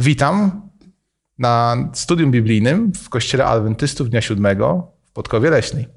[0.00, 0.70] Witam
[1.38, 5.88] na studium biblijnym w Kościele Adwentystów Dnia Siódmego w Podkowie Leśnej.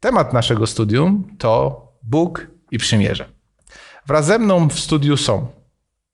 [0.00, 3.32] Temat naszego studium to Bóg i Przymierze.
[4.06, 5.46] Wraz ze mną w studiu są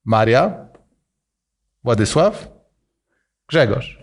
[0.05, 0.67] Maria,
[1.83, 2.47] Władysław,
[3.47, 3.99] Grzegorz.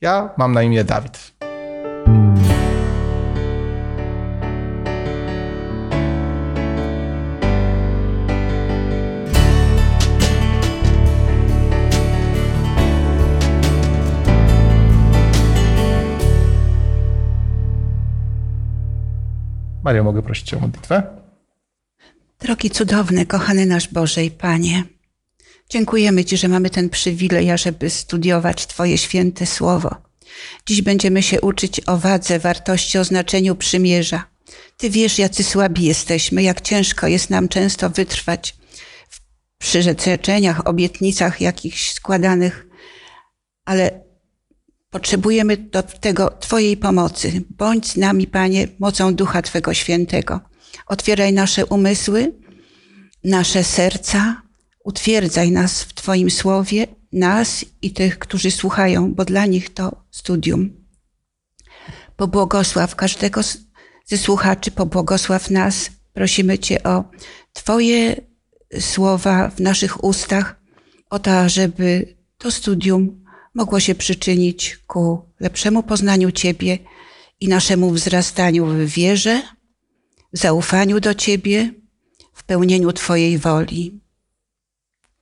[0.00, 1.37] Ja mam na imię Dawid.
[19.88, 21.02] Maria, mogę prosić o modlitwę?
[22.40, 24.84] Drogi cudowny, kochany nasz Boże i Panie,
[25.70, 29.96] dziękujemy Ci, że mamy ten przywilej, ażeby studiować Twoje święte słowo.
[30.66, 34.24] Dziś będziemy się uczyć o wadze, wartości, o znaczeniu przymierza.
[34.76, 38.56] Ty wiesz, jacy słabi jesteśmy, jak ciężko jest nam często wytrwać
[39.08, 39.20] w
[39.58, 42.66] przyrzeczeniach, obietnicach jakichś składanych,
[43.64, 44.07] ale
[44.90, 47.42] potrzebujemy do tego Twojej pomocy.
[47.50, 50.40] Bądź z nami, Panie, mocą Ducha Twego Świętego.
[50.86, 52.32] Otwieraj nasze umysły,
[53.24, 54.42] nasze serca,
[54.84, 60.70] utwierdzaj nas w Twoim słowie, nas i tych, którzy słuchają, bo dla nich to studium.
[62.16, 63.40] Pobłogosław każdego
[64.06, 65.90] ze słuchaczy, pobłogosław nas.
[66.12, 67.04] Prosimy Cię o
[67.52, 68.16] Twoje
[68.80, 70.60] słowa w naszych ustach,
[71.10, 73.24] o to, żeby to studium
[73.58, 76.78] mogło się przyczynić ku lepszemu poznaniu Ciebie
[77.40, 79.42] i naszemu wzrastaniu w wierze,
[80.32, 81.72] w zaufaniu do Ciebie,
[82.34, 84.00] w pełnieniu Twojej woli.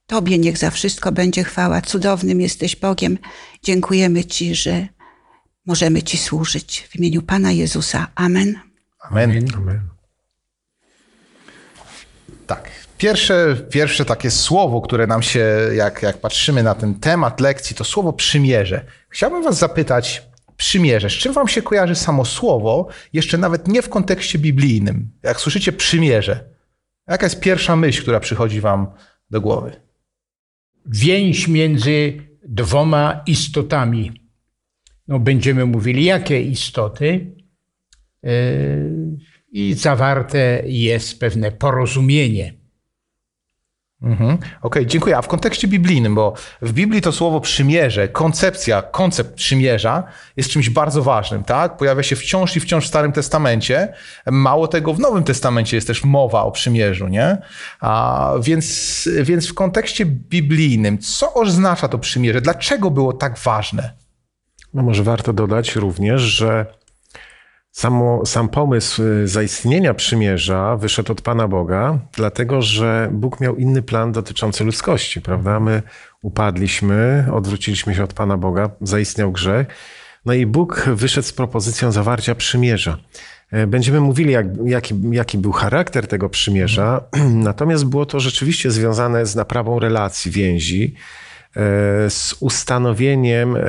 [0.06, 1.82] Tobie niech za wszystko będzie chwała.
[1.82, 3.18] Cudownym jesteś Bogiem.
[3.62, 4.88] Dziękujemy Ci, że
[5.66, 6.88] możemy Ci służyć.
[6.90, 8.06] W imieniu Pana Jezusa.
[8.14, 8.60] Amen.
[9.00, 9.48] Amen.
[9.56, 9.80] Amen.
[12.46, 12.85] Tak.
[12.98, 17.84] Pierwsze, pierwsze takie słowo, które nam się, jak, jak patrzymy na ten temat lekcji, to
[17.84, 18.84] słowo przymierze.
[19.08, 20.22] Chciałbym Was zapytać,
[20.56, 25.10] przymierze, z czym Wam się kojarzy samo słowo, jeszcze nawet nie w kontekście biblijnym?
[25.22, 26.44] Jak słyszycie przymierze,
[27.08, 28.86] jaka jest pierwsza myśl, która przychodzi Wam
[29.30, 29.80] do głowy?
[30.86, 34.20] Więź między dwoma istotami.
[35.08, 37.36] No, będziemy mówili, jakie istoty.
[38.22, 38.30] Yy,
[39.52, 42.55] I zawarte jest pewne porozumienie
[44.02, 44.34] Mhm.
[44.34, 45.16] Okej, okay, dziękuję.
[45.16, 50.04] A w kontekście biblijnym, bo w Biblii to słowo przymierze, koncepcja, koncept przymierza
[50.36, 51.76] jest czymś bardzo ważnym, tak?
[51.76, 53.92] Pojawia się wciąż i wciąż w Starym Testamencie.
[54.26, 57.38] Mało tego, w Nowym Testamencie jest też mowa o przymierzu, nie?
[57.80, 62.40] A, więc, więc w kontekście biblijnym, co oznacza to przymierze?
[62.40, 63.92] Dlaczego było tak ważne?
[64.74, 66.66] No może warto dodać również, że
[67.76, 73.82] Samo, sam pomysł y, zaistnienia przymierza wyszedł od Pana Boga, dlatego że Bóg miał inny
[73.82, 75.60] plan dotyczący ludzkości, prawda?
[75.60, 75.82] My
[76.22, 79.66] upadliśmy, odwróciliśmy się od Pana Boga, zaistniał grzech.
[80.24, 82.98] No i Bóg wyszedł z propozycją zawarcia przymierza.
[83.50, 87.04] E, będziemy mówili, jak, jaki, jaki był charakter tego przymierza,
[87.50, 90.94] natomiast było to rzeczywiście związane z naprawą relacji, więzi,
[91.56, 91.60] e,
[92.10, 93.60] z ustanowieniem e,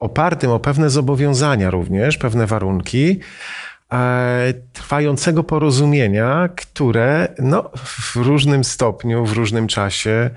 [0.00, 3.20] opartym o pewne zobowiązania również, pewne warunki
[3.92, 10.30] e, trwającego porozumienia, które no, w różnym stopniu, w różnym czasie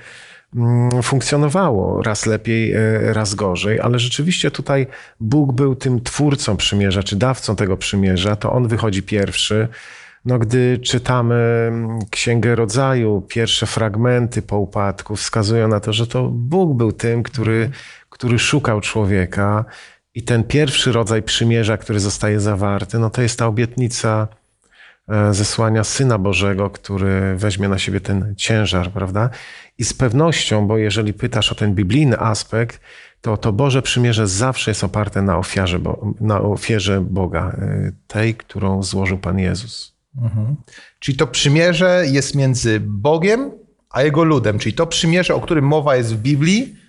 [0.56, 2.02] mm, funkcjonowało.
[2.04, 4.88] Raz lepiej, e, raz gorzej, ale rzeczywiście tutaj
[5.20, 9.68] Bóg był tym twórcą przymierza, czy dawcą tego przymierza, to On wychodzi pierwszy.
[10.26, 11.36] No, gdy czytamy
[11.68, 17.24] mm, Księgę Rodzaju, pierwsze fragmenty po upadku wskazują na to, że to Bóg był tym,
[17.24, 17.70] który
[18.14, 19.66] który szukał człowieka
[20.14, 24.28] i ten pierwszy rodzaj przymierza, który zostaje zawarty, no to jest ta obietnica
[25.08, 29.30] e, zesłania Syna Bożego, który weźmie na siebie ten ciężar, prawda?
[29.78, 32.80] I z pewnością, bo jeżeli pytasz o ten biblijny aspekt,
[33.22, 35.80] to to Boże przymierze zawsze jest oparte na ofierze,
[36.20, 39.94] na ofierze Boga, e, tej, którą złożył Pan Jezus.
[40.22, 40.56] Mhm.
[41.00, 43.52] Czyli to przymierze jest między Bogiem
[43.90, 44.60] a Jego ludem.
[44.60, 46.83] Czyli to przymierze, o którym mowa jest w Biblii,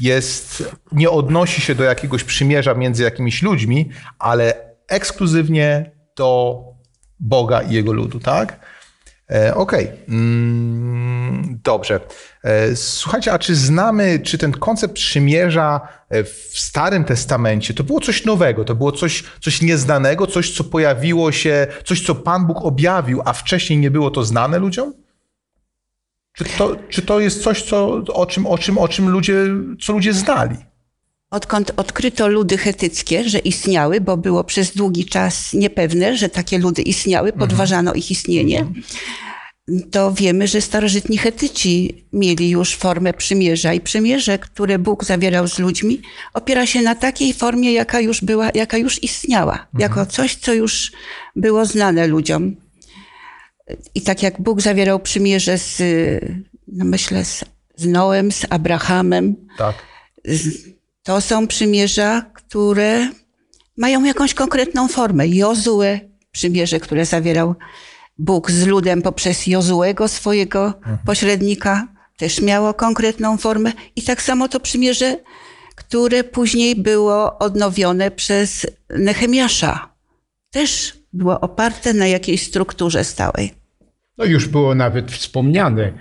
[0.00, 4.54] jest, nie odnosi się do jakiegoś przymierza między jakimiś ludźmi, ale
[4.88, 6.60] ekskluzywnie do
[7.20, 8.60] Boga i Jego ludu, tak?
[9.30, 9.98] E, Okej, okay.
[10.08, 12.00] mm, dobrze.
[12.44, 18.00] E, słuchajcie, a czy znamy, czy ten koncept przymierza e, w Starym Testamencie to było
[18.00, 22.64] coś nowego, to było coś, coś nieznanego, coś, co pojawiło się, coś, co Pan Bóg
[22.64, 24.92] objawił, a wcześniej nie było to znane ludziom?
[26.38, 29.34] Czy to, czy to jest coś, co, o, czym, o, czym, o czym ludzie,
[29.80, 30.56] co ludzie znali?
[31.30, 36.82] Odkąd odkryto ludy chetyckie, że istniały, bo było przez długi czas niepewne, że takie ludy
[36.82, 38.66] istniały, podważano ich istnienie.
[39.90, 45.58] to wiemy, że starożytni Hetyci mieli już formę przymierza i przymierze, które Bóg zawierał z
[45.58, 46.02] ludźmi,
[46.34, 50.92] opiera się na takiej formie, jaka już była, jaka już istniała, jako coś, co już
[51.36, 52.56] było znane ludziom.
[53.94, 55.82] I tak jak Bóg zawierał przymierze z,
[56.68, 57.44] no myślę, z,
[57.76, 59.74] z Noem, z Abrahamem, Tak.
[61.02, 63.10] to są przymierza, które
[63.76, 65.28] mają jakąś konkretną formę.
[65.28, 66.00] Jozue,
[66.32, 67.54] przymierze, które zawierał
[68.18, 70.74] Bóg z ludem poprzez Jozuego, swojego
[71.06, 73.72] pośrednika, też miało konkretną formę.
[73.96, 75.16] I tak samo to przymierze,
[75.74, 79.94] które później było odnowione przez Nehemiasza,
[80.50, 83.52] też było oparte na jakiejś strukturze stałej.
[84.18, 85.92] No już było nawet wspomniane,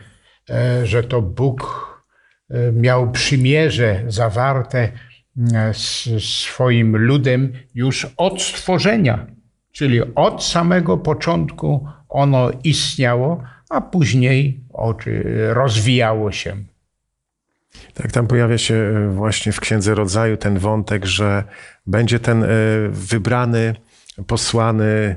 [0.50, 1.88] e, że to Bóg
[2.50, 4.92] e, miał przymierze zawarte
[5.54, 9.26] e, z swoim ludem już od stworzenia,
[9.72, 14.64] czyli od samego początku ono istniało, a później
[15.50, 16.58] rozwijało się.
[17.94, 21.44] Tak, tam pojawia się właśnie w Księdze Rodzaju ten wątek, że
[21.88, 22.46] będzie ten
[22.90, 23.76] wybrany,
[24.28, 25.16] posłany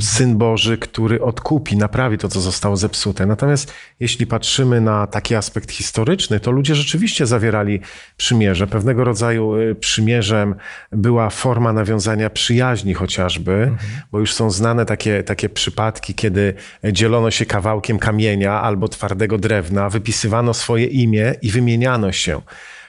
[0.00, 3.26] Syn Boży, który odkupi, naprawi to, co zostało zepsute.
[3.26, 7.80] Natomiast jeśli patrzymy na taki aspekt historyczny, to ludzie rzeczywiście zawierali
[8.16, 8.66] przymierze.
[8.66, 10.54] Pewnego rodzaju e, przymierzem
[10.92, 13.72] była forma nawiązania przyjaźni chociażby,
[14.12, 16.54] bo już są znane takie, takie przypadki, kiedy
[16.92, 22.40] dzielono się kawałkiem kamienia albo twardego drewna, wypisywano swoje imię i wymieniano się.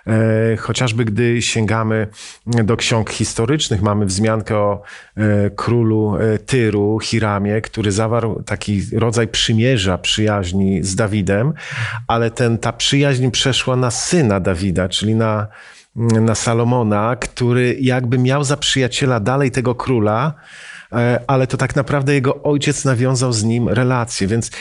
[0.07, 2.07] E, Chociażby gdy sięgamy
[2.45, 4.81] do ksiąg historycznych, mamy wzmiankę o
[5.15, 11.53] e, królu e, Tyru, Hiramie, który zawarł taki rodzaj przymierza, przyjaźni z Dawidem,
[12.07, 15.47] ale ten, ta przyjaźń przeszła na syna Dawida, czyli na,
[15.95, 20.33] na Salomona, który jakby miał za przyjaciela dalej tego króla,
[21.27, 24.51] ale to tak naprawdę jego ojciec nawiązał z nim relacje, więc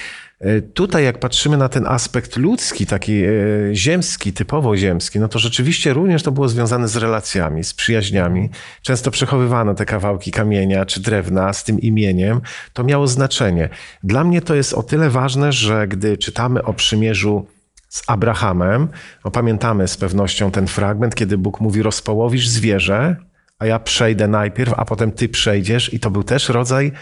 [0.75, 3.31] Tutaj, jak patrzymy na ten aspekt ludzki, taki e,
[3.73, 8.51] ziemski, typowo ziemski, no to rzeczywiście również to było związane z relacjami, z przyjaźniami.
[8.83, 12.41] Często przechowywano te kawałki kamienia czy drewna z tym imieniem.
[12.73, 13.69] To miało znaczenie.
[14.05, 17.47] Dla mnie to jest o tyle ważne, że gdy czytamy o przymierzu
[17.89, 18.89] z Abrahamem,
[19.25, 23.17] no pamiętamy z pewnością ten fragment, kiedy Bóg mówi: Rozpołowisz zwierzę,
[23.59, 25.95] a ja przejdę najpierw, a potem ty przejdziesz.
[25.95, 26.93] I to był też rodzaj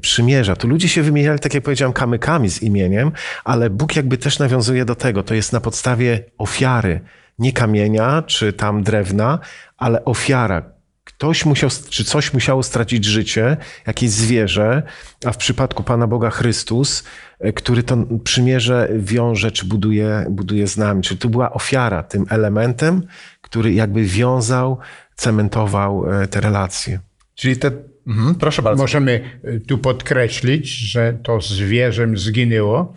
[0.00, 0.56] przymierza.
[0.56, 3.12] Tu ludzie się wymieniali, tak jak powiedziałem, kamykami z imieniem,
[3.44, 5.22] ale Bóg jakby też nawiązuje do tego.
[5.22, 7.00] To jest na podstawie ofiary,
[7.38, 9.38] nie kamienia czy tam drewna,
[9.78, 10.74] ale ofiara.
[11.04, 13.56] Ktoś musiał, czy coś musiało stracić życie,
[13.86, 14.82] jakieś zwierzę,
[15.24, 17.04] a w przypadku Pana Boga Chrystus,
[17.40, 21.02] e, który to przymierze wiąże, czy buduje, buduje z nami.
[21.02, 23.02] Czyli tu była ofiara tym elementem,
[23.40, 24.78] który jakby wiązał,
[25.16, 27.00] cementował e, te relacje.
[27.34, 27.70] Czyli te...
[28.06, 28.82] Mhm, proszę bardzo.
[28.82, 32.94] Możemy y, tu podkreślić, że to zwierzę zginęło.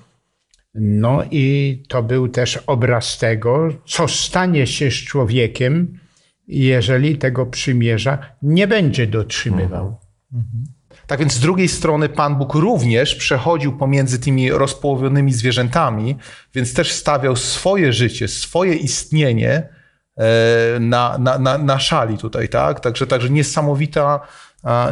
[0.75, 6.00] No i to był też obraz tego, co stanie się z człowiekiem,
[6.48, 9.98] jeżeli tego przymierza nie będzie dotrzymywał.
[11.08, 16.16] Tak więc z drugiej strony Pan Bóg również przechodził pomiędzy tymi rozpołowionymi zwierzętami,
[16.56, 19.77] więc też stawiał swoje życie, swoje istnienie e,
[20.80, 22.80] na, na, na, na szali tutaj, tak?
[22.80, 24.19] Także, także niesamowita,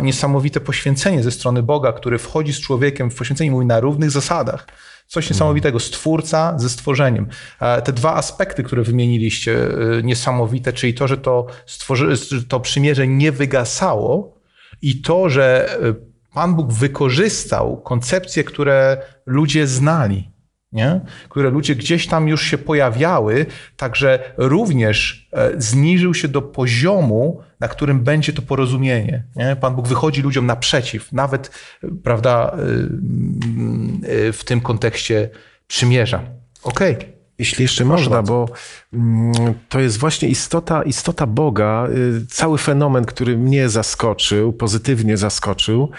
[0.01, 4.68] niesamowite poświęcenie ze strony Boga, który wchodzi z człowiekiem w poświęcenie mówi na równych zasadach.
[5.07, 7.27] Coś niesamowitego, stwórca ze stworzeniem.
[7.60, 9.68] E, Te dwa aspekty, które wymieniliście,
[10.00, 12.17] e, niesamowite, czyli to, że to, stworzy,
[12.48, 14.36] to przymierze nie wygasało,
[14.82, 15.94] i to, że e,
[16.34, 20.29] Pan Bóg wykorzystał koncepcje, które ludzie znali,
[20.75, 21.01] nie?
[21.29, 23.46] które ludzie gdzieś tam już się pojawiały,
[23.77, 29.24] także również e, zniżył się do poziomu, na którym będzie to porozumienie.
[29.36, 29.55] Nie?
[29.55, 31.51] Pan Bóg wychodzi ludziom naprzeciw, nawet
[31.84, 35.29] e, prawda, e, w tym kontekście
[35.67, 36.22] przymierza.
[36.63, 37.15] Okej.
[37.39, 38.50] Jeśli jeszcze można, bo
[38.94, 39.34] mm,
[39.70, 41.88] to jest właśnie istota, istota Boga,
[42.22, 45.91] y, cały fenomen, który mnie zaskoczył, pozytywnie zaskoczył,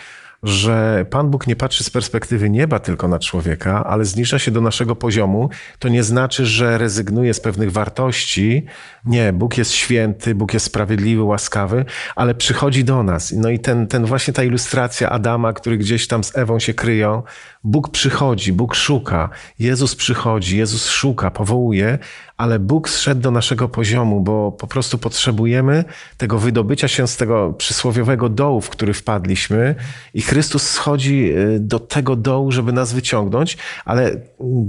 [0.46, 4.60] że Pan Bóg nie patrzy z perspektywy nieba tylko na człowieka, ale zniża się do
[4.60, 5.50] naszego poziomu.
[5.78, 8.66] To nie znaczy, że rezygnuje z pewnych wartości.
[9.04, 11.84] Nie, Bóg jest święty, Bóg jest sprawiedliwy, łaskawy,
[12.16, 13.32] ale przychodzi do nas.
[13.36, 17.22] No i ten, ten właśnie ta ilustracja Adama, który gdzieś tam z Ewą się kryją,
[17.66, 21.98] Bóg przychodzi, Bóg szuka, Jezus przychodzi, Jezus szuka, powołuje,
[22.36, 25.84] ale Bóg zszedł do naszego poziomu, bo po prostu potrzebujemy
[26.16, 29.74] tego wydobycia się z tego przysłowiowego dołu, w który wpadliśmy
[30.14, 34.20] i Chrystus schodzi y, do tego dołu, żeby nas wyciągnąć, ale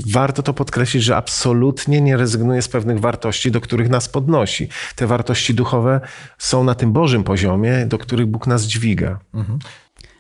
[0.08, 4.70] warto to podkreślić, że absolutnie nie rezygnuje z pewnych wartości, do których nas podnosi.
[4.96, 6.02] Te wartości duchowe
[6.38, 9.20] są na tym Bożym poziomie, do których Bóg nas dźwiga.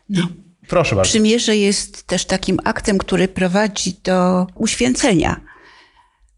[0.10, 0.28] No.
[0.68, 1.10] Proszę bardzo.
[1.10, 5.42] Przymierze jest też takim aktem, który prowadzi do uświęcenia.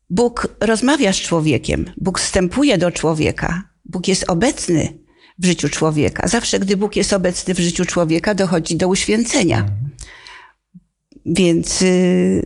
[0.10, 5.00] Bóg rozmawia z człowiekiem, Bóg wstępuje do człowieka, Bóg jest obecny
[5.40, 6.28] w życiu człowieka.
[6.28, 9.66] Zawsze, gdy Bóg jest obecny w życiu człowieka, dochodzi do uświęcenia.
[11.26, 12.46] Więc y,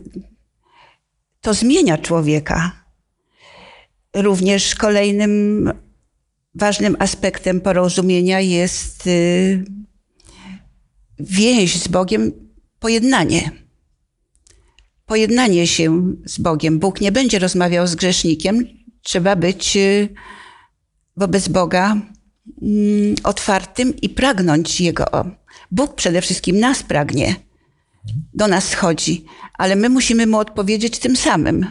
[1.40, 2.72] to zmienia człowieka.
[4.16, 5.72] Również kolejnym
[6.54, 9.64] ważnym aspektem porozumienia jest y,
[11.18, 12.32] więź z Bogiem,
[12.78, 13.50] pojednanie.
[15.06, 16.78] Pojednanie się z Bogiem.
[16.78, 18.64] Bóg nie będzie rozmawiał z grzesznikiem.
[19.02, 20.08] Trzeba być y,
[21.16, 21.96] wobec Boga
[22.62, 25.04] mm, otwartym i pragnąć Jego.
[25.70, 27.36] Bóg przede wszystkim nas pragnie,
[28.34, 29.24] do nas schodzi,
[29.58, 31.66] ale my musimy Mu odpowiedzieć tym samym.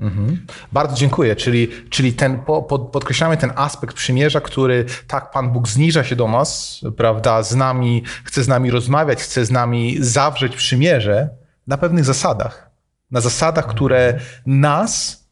[0.00, 0.46] Mhm.
[0.72, 1.36] Bardzo dziękuję.
[1.36, 6.16] Czyli, czyli ten, po, pod, podkreślamy ten aspekt przymierza, który tak Pan Bóg zniża się
[6.16, 11.28] do nas, prawda, z nami, chce z nami rozmawiać, chce z nami zawrzeć przymierze
[11.66, 12.70] na pewnych zasadach.
[13.10, 15.25] Na zasadach, które nas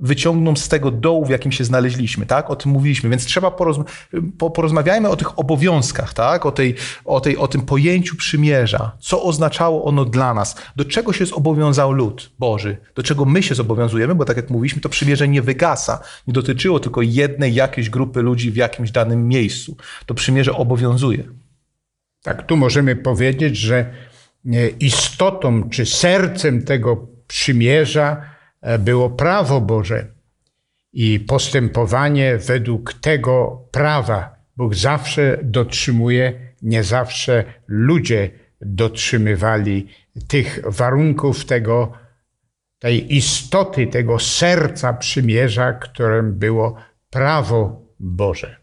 [0.00, 2.50] wyciągną z tego dołu, w jakim się znaleźliśmy, tak?
[2.50, 3.84] O tym mówiliśmy, więc trzeba porozma
[4.38, 6.46] po, porozmawiajmy o tych obowiązkach, tak?
[6.46, 6.74] O, tej,
[7.04, 11.92] o, tej, o tym pojęciu przymierza, co oznaczało ono dla nas, do czego się zobowiązał
[11.92, 16.00] lud Boży, do czego my się zobowiązujemy, bo tak jak mówiliśmy, to przymierze nie wygasa,
[16.26, 19.76] nie dotyczyło tylko jednej jakiejś grupy ludzi w jakimś danym miejscu.
[20.06, 21.24] To przymierze obowiązuje.
[22.22, 23.90] Tak, tu możemy powiedzieć, że
[24.80, 28.35] istotą czy sercem tego przymierza E,
[28.78, 30.06] było prawo Boże
[30.92, 34.36] i postępowanie według tego prawa.
[34.56, 38.30] Bóg zawsze dotrzymuje, nie zawsze ludzie
[38.60, 39.86] dotrzymywali
[40.28, 41.92] tych warunków, tego,
[42.78, 46.76] tej istoty, tego serca przymierza, którym było
[47.10, 48.56] prawo Boże,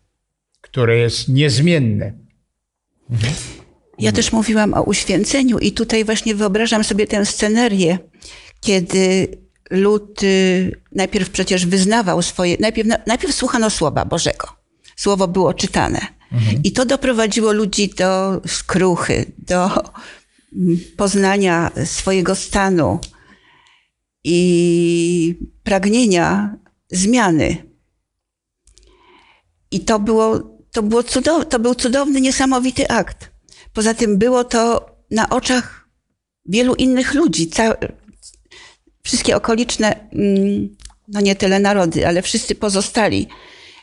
[0.61, 2.13] które jest niezmienne.
[3.99, 7.97] Ja też mówiłam o uświęceniu i tutaj właśnie wyobrażam sobie tę scenerię,
[8.61, 9.27] kiedy
[9.73, 10.21] lud
[10.91, 14.47] najpierw przecież wyznawał swoje, najpierw, najpierw słuchano Słowa Bożego.
[14.95, 15.99] Słowo było czytane.
[16.31, 16.63] Mhm.
[16.63, 22.99] I to doprowadziło ludzi do skruchy, do mm, poznania swojego stanu
[24.23, 26.55] i pragnienia
[26.91, 27.73] zmiany.
[29.71, 30.39] I to, było,
[30.71, 33.31] to, było cudow, to był cudowny, niesamowity akt.
[33.73, 35.89] Poza tym było to na oczach
[36.45, 37.47] wielu innych ludzi
[39.03, 40.75] wszystkie okoliczne, mm,
[41.07, 43.27] no nie tyle narody, ale wszyscy pozostali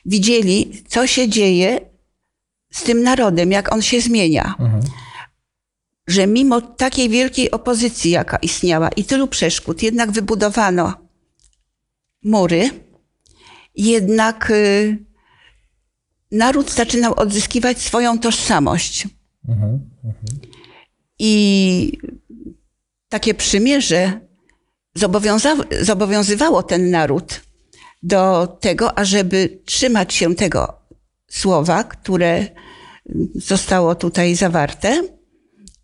[0.06, 1.80] widzieli, co się dzieje
[2.72, 4.54] z tym narodem, jak on się zmienia.
[4.58, 4.82] Mhm.
[6.06, 10.94] Że mimo takiej wielkiej opozycji, jaka istniała i tylu przeszkód, jednak wybudowano
[12.22, 12.70] mury,
[13.76, 14.98] jednak y,
[16.32, 19.08] naród zaczynał odzyskiwać swoją tożsamość.
[19.48, 19.90] Mhm.
[20.04, 20.40] Mhm.
[21.18, 21.98] I
[23.08, 24.29] takie przymierze
[25.80, 27.40] zobowiązywało ten naród
[28.02, 30.80] do tego, ażeby trzymać się tego
[31.28, 32.46] słowa, które
[33.34, 35.02] zostało tutaj zawarte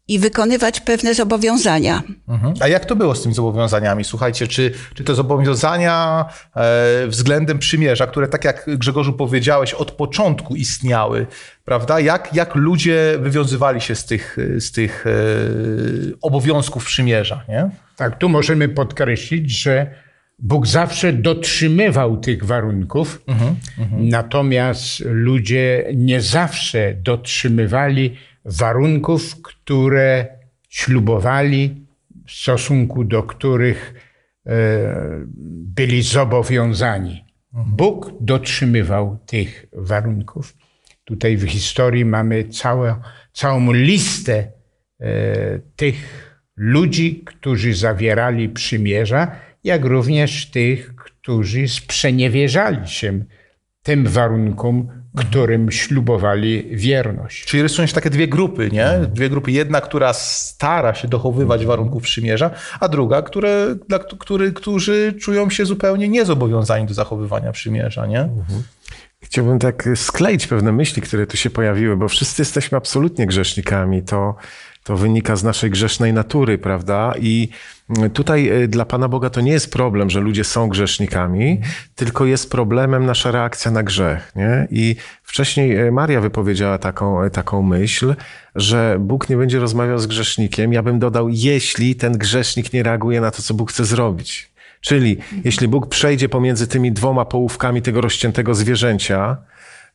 [0.08, 2.02] i wykonywać pewne zobowiązania.
[2.28, 2.54] Mhm.
[2.60, 4.04] A jak to było z tymi zobowiązaniami?
[4.04, 6.24] Słuchajcie, czy, czy te zobowiązania
[6.56, 11.26] e, względem przymierza, które tak jak Grzegorzu powiedziałeś, od początku istniały,
[11.64, 12.00] prawda?
[12.00, 15.10] Jak, jak ludzie wywiązywali się z tych, z tych e,
[16.22, 17.70] obowiązków przymierza, nie?
[17.96, 19.90] Tak, tu możemy podkreślić, że
[20.38, 24.08] Bóg zawsze dotrzymywał tych warunków, mhm, mhm.
[24.08, 28.16] natomiast ludzie nie zawsze dotrzymywali
[28.46, 30.26] warunków, które
[30.68, 31.86] ślubowali,
[32.26, 33.94] w stosunku do których
[34.46, 34.52] e,
[35.76, 37.24] byli zobowiązani.
[37.52, 40.56] Bóg dotrzymywał tych warunków.
[41.04, 43.00] Tutaj w historii mamy całe,
[43.32, 44.52] całą listę
[45.00, 46.26] e, tych
[46.56, 53.24] ludzi, którzy zawierali przymierza, jak również tych, którzy sprzeniewierzali się
[53.82, 57.44] tym warunkom, którym ślubowali wierność.
[57.44, 58.90] Czyli rysują się takie dwie grupy, nie?
[59.08, 59.52] Dwie grupy.
[59.52, 65.64] Jedna, która stara się dochowywać warunków przymierza, a druga, które, dla, który, którzy czują się
[65.64, 68.20] zupełnie niezobowiązani do zachowywania przymierza, nie?
[68.20, 68.62] Mhm.
[69.20, 74.02] Chciałbym tak skleić pewne myśli, które tu się pojawiły, bo wszyscy jesteśmy absolutnie grzesznikami.
[74.02, 74.34] To
[74.86, 77.14] to wynika z naszej grzesznej natury, prawda?
[77.20, 77.48] I
[78.12, 81.60] tutaj e, dla Pana Boga to nie jest problem, że ludzie są grzesznikami,
[81.94, 84.32] tylko jest problemem nasza reakcja na grzech.
[84.36, 84.68] Nie?
[84.70, 88.14] I wcześniej e, Maria wypowiedziała taką, e, taką myśl,
[88.54, 90.72] że Bóg nie będzie rozmawiał z grzesznikiem.
[90.72, 94.50] Ja bym dodał, jeśli ten grzesznik nie reaguje na to, co Bóg chce zrobić.
[94.80, 99.36] Czyli jeśli Bóg przejdzie pomiędzy tymi dwoma połówkami tego rozciętego zwierzęcia,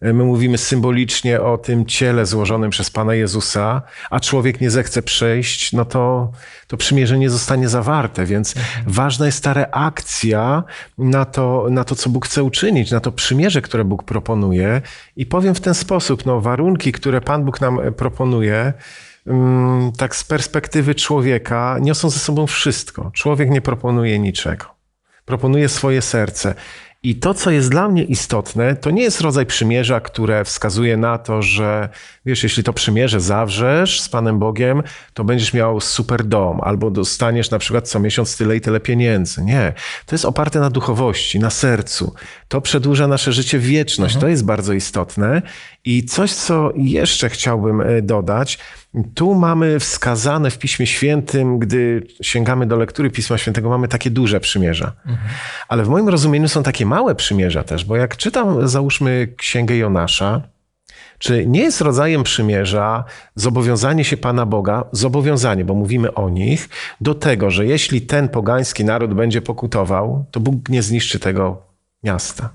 [0.01, 5.73] My mówimy symbolicznie o tym ciele złożonym przez Pana Jezusa, a człowiek nie zechce przejść,
[5.73, 6.31] no to,
[6.67, 8.25] to przymierze nie zostanie zawarte.
[8.25, 8.55] Więc
[8.87, 10.63] ważna jest ta reakcja
[10.97, 14.81] na to, na to, co Bóg chce uczynić, na to przymierze, które Bóg proponuje.
[15.15, 18.73] I powiem w ten sposób, no, warunki, które Pan Bóg nam proponuje,
[19.27, 23.11] mm, tak z perspektywy człowieka, niosą ze sobą wszystko.
[23.13, 24.65] Człowiek nie proponuje niczego.
[25.25, 26.55] Proponuje swoje serce.
[27.03, 31.17] I to, co jest dla mnie istotne, to nie jest rodzaj przymierza, które wskazuje na
[31.17, 31.89] to, że
[32.25, 37.51] wiesz, jeśli to przymierze zawrzesz z Panem Bogiem, to będziesz miał super dom, albo dostaniesz
[37.51, 39.43] na przykład co miesiąc tyle i tyle pieniędzy.
[39.43, 39.73] Nie.
[40.05, 42.13] To jest oparte na duchowości, na sercu.
[42.47, 44.15] To przedłuża nasze życie wieczność.
[44.15, 44.21] Mhm.
[44.21, 45.41] To jest bardzo istotne.
[45.85, 48.59] I coś, co jeszcze chciałbym e, dodać,
[49.15, 54.39] tu mamy wskazane w Piśmie Świętym, gdy sięgamy do lektury Pisma Świętego, mamy takie duże
[54.39, 54.91] przymierza.
[55.05, 55.29] Mhm.
[55.67, 60.41] Ale w moim rozumieniu są takie małe przymierza też, bo jak czytam, załóżmy Księgę Jonasza,
[61.17, 63.03] czy nie jest rodzajem przymierza
[63.35, 66.69] zobowiązanie się Pana Boga, zobowiązanie, bo mówimy o nich,
[67.01, 71.70] do tego, że jeśli ten pogański naród będzie pokutował, to Bóg nie zniszczy tego
[72.03, 72.49] miasta.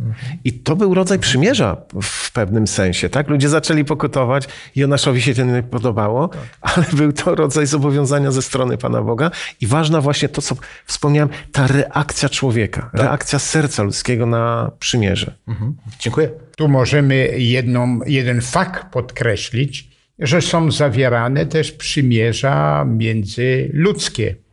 [0.44, 3.28] I to był rodzaj przymierza w pewnym sensie, tak?
[3.28, 8.42] Ludzie zaczęli pokutować i Jonaszowi się to nie podobało, ale był to rodzaj zobowiązania ze
[8.42, 13.00] strony Pana Boga i ważna właśnie to, co wspomniałem, ta reakcja człowieka, tak.
[13.00, 15.34] reakcja serca ludzkiego na przymierze.
[15.48, 15.76] Mhm.
[15.98, 16.30] Dziękuję.
[16.56, 19.88] Tu możemy jedną, jeden fakt podkreślić,
[20.18, 24.45] że są zawierane też przymierza międzyludzkie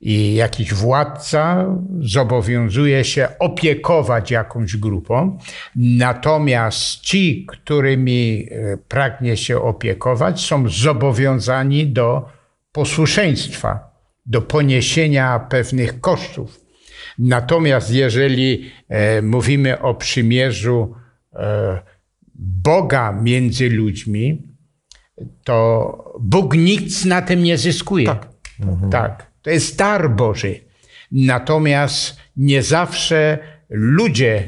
[0.00, 1.66] i jakiś władca
[2.00, 5.38] zobowiązuje się opiekować jakąś grupą,
[5.76, 12.28] natomiast ci, którymi e, pragnie się opiekować, są zobowiązani do
[12.72, 13.90] posłuszeństwa,
[14.26, 16.60] do poniesienia pewnych kosztów.
[17.18, 20.94] Natomiast jeżeli e, mówimy o przymierzu
[21.34, 21.80] e,
[22.34, 24.42] Boga między ludźmi,
[25.44, 28.06] to Bóg nic na tym nie zyskuje.
[28.06, 28.28] Tak.
[28.60, 28.90] Mhm.
[28.90, 29.29] tak.
[29.42, 30.60] To jest dar Boży.
[31.12, 34.44] Natomiast nie zawsze ludzie,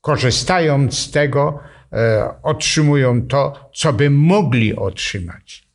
[0.00, 1.60] korzystając z tego,
[1.92, 5.68] e, otrzymują to, co by mogli otrzymać.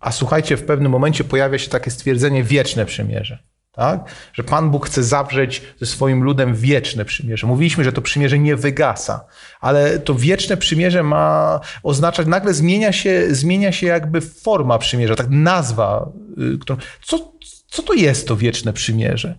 [0.00, 3.38] A słuchajcie, w pewnym momencie pojawia się takie stwierdzenie wieczne przymierze.
[3.72, 4.00] Tak?
[4.32, 7.46] Że Pan Bóg chce zawrzeć ze swoim ludem wieczne przymierze.
[7.46, 9.24] Mówiliśmy, że to przymierze nie wygasa,
[9.60, 15.26] ale to wieczne przymierze ma oznaczać, nagle zmienia się, zmienia się jakby forma przymierza, tak
[15.30, 16.08] nazwa.
[16.54, 17.32] Y, którą, co,
[17.66, 19.38] co to jest to wieczne przymierze?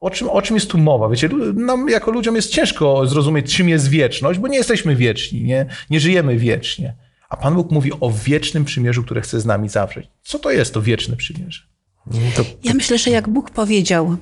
[0.00, 1.08] O czym, o czym jest tu mowa?
[1.08, 5.66] Wiecie, nam jako ludziom jest ciężko zrozumieć, czym jest wieczność, bo nie jesteśmy wieczni, nie,
[5.90, 6.96] nie żyjemy wiecznie.
[7.28, 10.06] A Pan Bóg mówi o wiecznym przymierzu, które chce z nami zawrzeć.
[10.22, 11.67] Co to jest to wieczne przymierze?
[12.36, 12.44] To...
[12.64, 14.16] Ja myślę, że jak Bóg powiedział,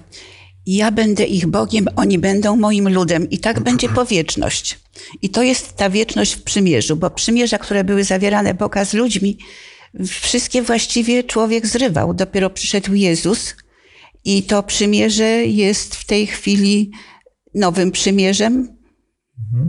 [0.67, 4.79] ja będę ich Bogiem, oni będą moim ludem i tak będzie po wieczność.
[5.23, 9.39] I to jest ta wieczność w przymierzu, bo przymierza, które były zawierane Boga z ludźmi,
[10.09, 12.15] wszystkie właściwie człowiek zrywał.
[12.15, 13.55] Dopiero przyszedł Jezus
[14.25, 16.91] i to przymierze jest w tej chwili
[17.55, 18.76] nowym przymierzem,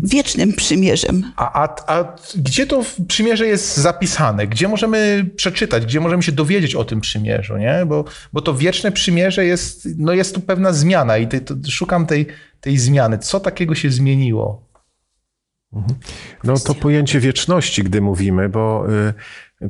[0.04, 1.32] wiecznym przymierzem.
[1.36, 4.48] A, a, a gdzie to przymierze jest zapisane?
[4.48, 5.86] Gdzie możemy przeczytać?
[5.86, 7.58] Gdzie możemy się dowiedzieć o tym przymierzu?
[7.58, 7.86] Nie?
[7.88, 12.28] Bo, bo to wieczne przymierze jest, no jest tu pewna zmiana i to, szukam tej,
[12.62, 13.18] tej zmiany.
[13.18, 14.68] Co takiego się zmieniło?
[15.74, 16.00] Mhm.
[16.44, 19.14] No to pojęcie wieczności, gdy mówimy, bo y,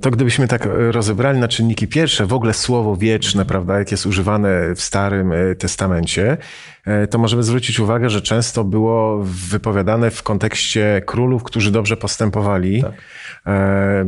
[0.01, 4.05] to gdybyśmy tak e, rozebrali na czynniki pierwsze, w ogóle słowo wieczne, prawda, jak jest
[4.05, 6.37] używane w Starym e, Testamencie,
[6.85, 12.81] e, to możemy zwrócić uwagę, że często było wypowiadane w kontekście królów, którzy dobrze postępowali,
[12.81, 12.93] tak.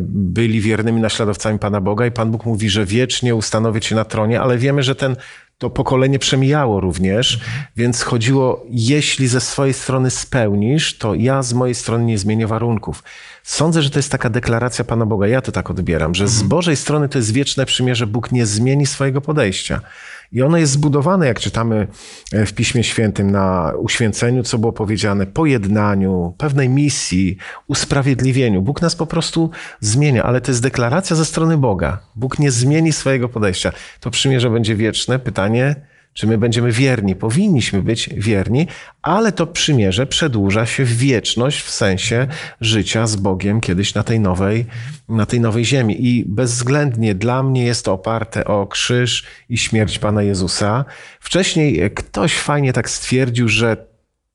[0.07, 4.41] byli wiernymi naśladowcami Pana Boga i Pan Bóg mówi, że wiecznie ustanowić się na tronie,
[4.41, 5.15] ale wiemy, że ten
[5.57, 7.65] to pokolenie przemijało również, mhm.
[7.75, 13.03] więc chodziło, jeśli ze swojej strony spełnisz, to ja z mojej strony nie zmienię warunków.
[13.49, 15.27] Sądzę, że to jest taka deklaracja Pana Boga.
[15.27, 16.49] Ja to tak odbieram, że z mhm.
[16.49, 18.07] Bożej strony to jest wieczne przymierze.
[18.07, 19.81] Bóg nie zmieni swojego podejścia.
[20.31, 21.88] I ono jest zbudowane, jak czytamy
[22.31, 28.62] e, w Piśmie Świętym, na uświęceniu, co było powiedziane, pojednaniu, pewnej misji, usprawiedliwieniu.
[28.62, 31.99] Bóg nas po prostu zmienia, ale to jest deklaracja ze strony Boga.
[32.15, 33.71] Bóg nie zmieni swojego podejścia.
[33.99, 35.19] To przymierze będzie wieczne.
[35.19, 35.75] Pytanie,
[36.13, 37.15] czy my będziemy wierni?
[37.15, 38.67] Powinniśmy być wierni,
[39.01, 42.27] ale to przymierze przedłuża się w wieczność w sensie
[42.61, 44.65] życia z Bogiem kiedyś na tej nowej,
[45.09, 46.07] na tej nowej ziemi.
[46.07, 50.85] I bezwzględnie dla mnie jest to oparte o krzyż i śmierć Pana Jezusa.
[51.19, 53.88] Wcześniej ktoś fajnie tak stwierdził, że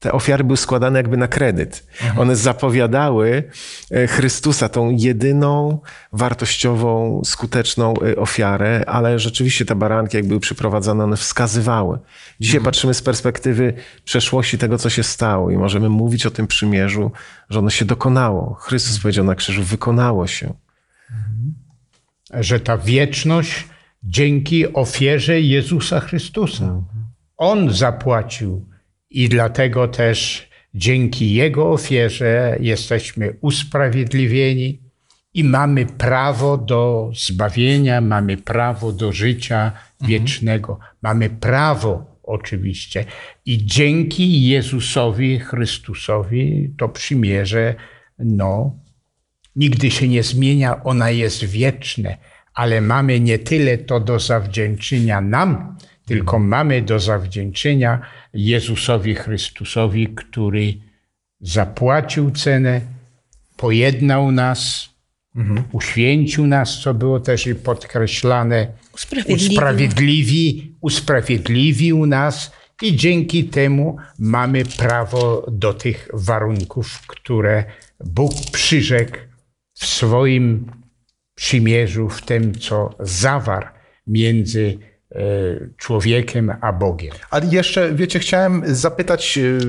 [0.05, 1.87] te ofiary były składane jakby na kredyt.
[2.17, 3.45] One zapowiadały
[3.90, 5.81] e, Chrystusa, tą jedyną
[6.12, 11.99] wartościową, skuteczną e, ofiarę, ale rzeczywiście te baranki, jak były przyprowadzane, one wskazywały.
[12.40, 17.11] Dzisiaj patrzymy z perspektywy przeszłości tego, co się stało i możemy mówić o tym przymierzu,
[17.51, 18.55] że ono się dokonało.
[18.55, 20.55] Chrystus powiedział na krzyżu, wykonało się.
[22.35, 23.64] że ta wieczność
[24.03, 26.83] dzięki ofierze Jezusa Chrystusa.
[27.37, 28.73] On zapłacił
[29.14, 34.81] i dlatego też dzięki Jego ofierze jesteśmy usprawiedliwieni
[35.35, 40.79] i mamy prawo do zbawienia, mamy prawo do życia wiecznego.
[41.03, 43.05] Mamy prawo oczywiście.
[43.46, 47.74] I dzięki Jezusowi Chrystusowi to przymierze,
[48.18, 48.79] no,
[49.57, 52.18] nigdy się nie zmienia, ona jest wieczne,
[52.55, 58.01] ale mamy nie tyle to do zawdzięczenia nam, tylko mamy do zawdzięczenia
[58.35, 60.75] Jezusowi Chrystusowi, który
[61.40, 62.81] zapłacił cenę,
[63.57, 64.88] pojednał nas,
[65.73, 69.51] uświęcił nas, co było też i podkreślane, Usprawiedliwił.
[69.51, 77.64] usprawiedliwi, usprawiedliwił nas i dzięki temu mamy prawo do tych warunków, które
[78.05, 79.17] Bóg przyrzekł
[79.75, 80.71] w swoim
[81.35, 83.67] przymierzu, w tym, co zawarł
[84.07, 84.79] między
[85.77, 87.14] człowiekiem a Bogiem.
[87.31, 89.61] Ale jeszcze, wiecie, chciałem zapytać, yy,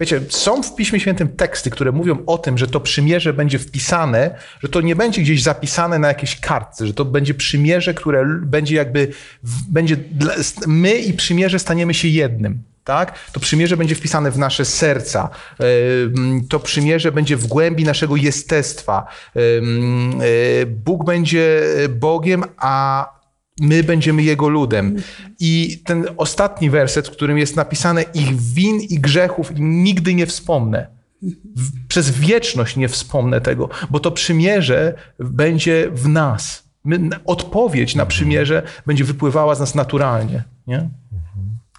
[0.00, 4.38] wiecie, są w Piśmie Świętym teksty, które mówią o tym, że to przymierze będzie wpisane,
[4.60, 8.76] że to nie będzie gdzieś zapisane na jakiejś kartce, że to będzie przymierze, które będzie
[8.76, 9.08] jakby,
[9.70, 9.96] będzie,
[10.66, 12.62] my i przymierze staniemy się jednym.
[12.84, 13.18] Tak?
[13.32, 15.28] To przymierze będzie wpisane w nasze serca.
[16.04, 19.06] Ym, To przymierze będzie w głębi naszego jestestwa.
[19.36, 23.15] Ym, y, Bóg będzie Bogiem, a
[23.60, 24.96] my będziemy Jego ludem.
[25.40, 30.86] I ten ostatni werset, w którym jest napisane ich win i grzechów nigdy nie wspomnę.
[31.88, 36.66] Przez wieczność nie wspomnę tego, bo to przymierze będzie w nas.
[36.84, 40.44] My, odpowiedź na przymierze będzie wypływała z nas naturalnie.
[40.66, 40.88] Nie?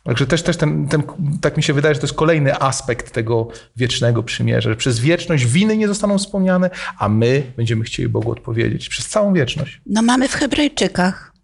[0.04, 1.04] Także też, też ten, ten,
[1.42, 5.46] tak mi się wydaje, że to jest kolejny aspekt tego wiecznego przymierza, że przez wieczność
[5.46, 9.82] winy nie zostaną wspomniane, a my będziemy chcieli Bogu odpowiedzieć przez całą wieczność.
[9.86, 11.37] No mamy w Hebrajczykach.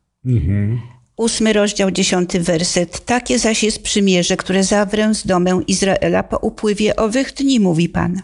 [1.18, 3.06] Ósmy rozdział, dziesiąty werset.
[3.06, 8.22] Takie zaś jest przymierze, które zawrę z domem Izraela po upływie owych dni, mówi Pan.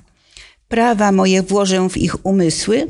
[0.67, 2.87] Prawa moje włożę w ich umysły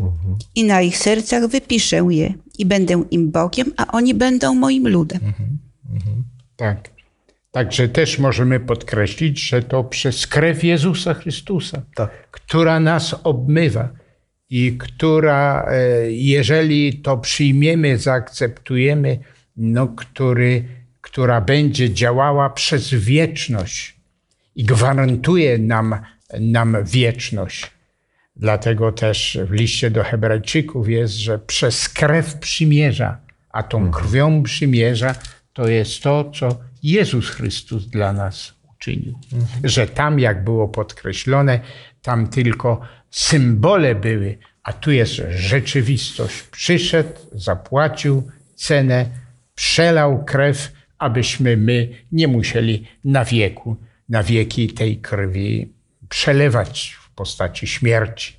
[0.55, 5.19] i na ich sercach wypiszę je i będę im Bogiem, a oni będą moim ludem.
[6.55, 6.89] Tak.
[7.51, 12.27] Także też możemy podkreślić, że to przez krew Jezusa Chrystusa, Tak.
[12.31, 13.89] która nas obmywa
[14.49, 19.19] i która, e, jeżeli to przyjmiemy, zaakceptujemy,
[19.57, 20.63] no, który,
[21.01, 23.95] która będzie działała przez wieczność
[24.55, 25.95] i gwarantuje nam,
[26.39, 27.71] nam wieczność.
[28.35, 33.17] Dlatego też w liście do Hebrajczyków jest, że przez krew przymierza,
[33.49, 35.15] a tą krwią przymierza
[35.53, 39.19] to jest to, co Jezus Chrystus dla nas uczynił.
[39.63, 41.59] Że tam, jak było podkreślone,
[42.01, 42.81] tam tylko
[43.11, 46.43] symbole były, a tu jest rzeczywistość.
[46.43, 48.23] Przyszedł, zapłacił
[48.55, 49.05] cenę,
[49.55, 53.75] przelał krew, abyśmy my nie musieli na wieku,
[54.09, 55.73] na wieki tej krwi
[56.09, 58.33] przelewać w postaci śmierci.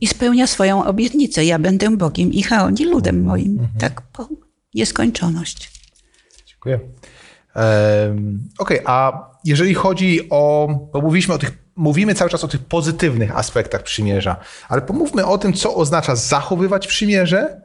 [0.00, 1.44] I spełnia swoją obietnicę.
[1.44, 3.68] Ja będę Bogiem ich, a oni ludem moim.
[3.78, 4.28] Tak po
[4.74, 5.70] nieskończoność.
[6.46, 6.80] Dziękuję.
[7.54, 9.12] Em, Okej, a
[9.44, 14.36] jeżeli chodzi o, bo mówiliśmy o tych, mówimy cały czas o tych pozytywnych aspektach przymierza,
[14.68, 17.60] ale pomówmy o tym, co oznacza zachowywać przymierze,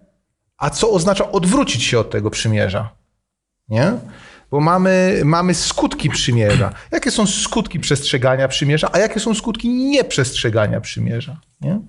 [0.58, 2.96] a co oznacza odwrócić się od tego przymierza.
[3.70, 3.94] Nie?
[4.52, 6.74] Bo mamy, mamy skutki przymierza.
[6.92, 11.42] Jakie są skutki przestrzegania przymierza, a jakie są skutki nieprzestrzegania przymierza?
[11.62, 11.80] Nie?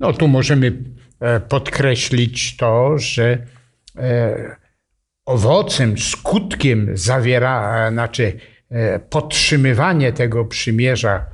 [0.00, 0.72] No tu możemy
[1.20, 3.38] e, podkreślić to, że
[3.96, 4.56] e,
[5.26, 8.40] owocem, skutkiem zawiera, e, znaczy
[9.10, 11.26] podtrzymywanie tego przymierza,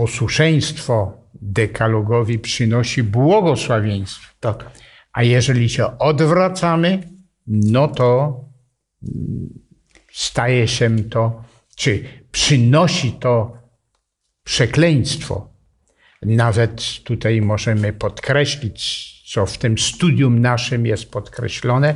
[0.00, 4.34] posłuszeństwo dekalogowi przynosi błogosławieństwo.
[4.40, 4.70] Tak.
[5.12, 7.08] A jeżeli się odwracamy,
[7.46, 8.34] no to
[10.12, 11.44] staje się to,
[11.76, 13.56] czy przynosi to
[14.44, 15.48] przekleństwo.
[16.22, 18.80] Nawet tutaj możemy podkreślić,
[19.32, 21.94] co w tym studium naszym jest podkreślone,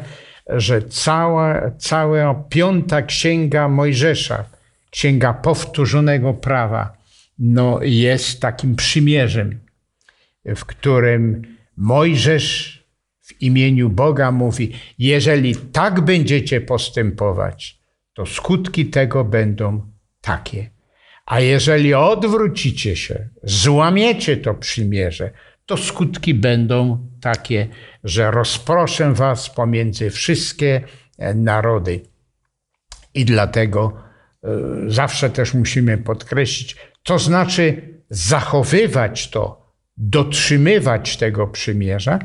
[0.48, 4.44] że cała, cała piąta księga Mojżesza,
[4.90, 7.03] księga powtórzonego prawa,
[7.38, 9.60] no jest takim przymierzem,
[10.44, 11.42] w którym
[11.76, 12.84] Mojżesz
[13.20, 17.80] w imieniu Boga mówi: Jeżeli tak będziecie postępować,
[18.12, 20.70] to skutki tego będą takie.
[21.26, 25.30] A jeżeli odwrócicie się, złamiecie to przymierze,
[25.66, 27.68] to skutki będą takie,
[28.04, 30.80] że rozproszę was pomiędzy wszystkie
[31.18, 32.00] e, narody.
[33.14, 33.92] I dlatego
[34.44, 34.48] y,
[34.86, 42.18] zawsze też musimy podkreślić, to znaczy zachowywać to, dotrzymywać tego przymierza,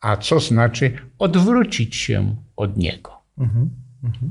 [0.00, 3.10] a co znaczy odwrócić się od niego.
[3.38, 3.70] Mhm.
[4.04, 4.30] Mhm.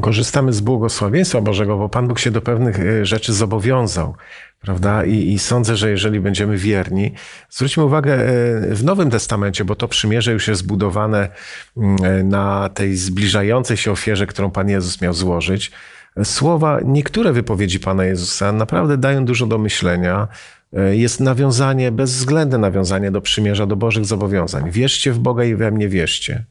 [0.00, 4.14] Korzystamy z błogosławieństwa Bożego, bo Pan Bóg się do pewnych e, rzeczy zobowiązał,
[4.60, 5.04] prawda?
[5.04, 7.12] I, I, sądzę, że jeżeli będziemy wierni,
[7.50, 8.26] zwróćmy uwagę e,
[8.74, 11.28] w Nowym Testamencie, bo to przymierze już jest zbudowane
[11.76, 15.72] mm, e, na tej zbliżającej się ofierze, którą Pan Jezus miał złożyć.
[16.24, 20.28] Słowa, niektóre wypowiedzi Pana Jezusa naprawdę dają dużo do myślenia.
[20.90, 24.70] Jest nawiązanie, bezwzględne nawiązanie do przymierza, do Bożych zobowiązań.
[24.70, 26.44] Wierzcie w Boga i we mnie wierzcie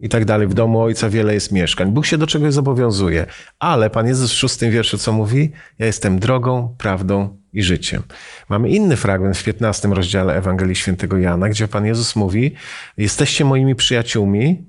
[0.00, 0.46] i tak dalej.
[0.46, 1.90] W domu ojca wiele jest mieszkań.
[1.92, 3.26] Bóg się do czegoś zobowiązuje.
[3.58, 5.52] Ale Pan Jezus w szóstym wierszu co mówi?
[5.78, 8.02] Ja jestem drogą, prawdą i życiem.
[8.48, 12.54] Mamy inny fragment w 15 rozdziale Ewangelii Świętego Jana, gdzie Pan Jezus mówi:
[12.96, 14.64] Jesteście moimi przyjaciółmi,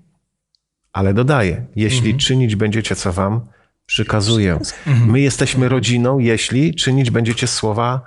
[0.94, 2.18] ale dodaje: Jeśli mhm.
[2.18, 3.42] czynić będziecie, co wam
[3.92, 4.60] przykazuję.
[4.88, 5.12] Mhm.
[5.12, 8.02] My jesteśmy rodziną, jeśli czynić będziecie słowa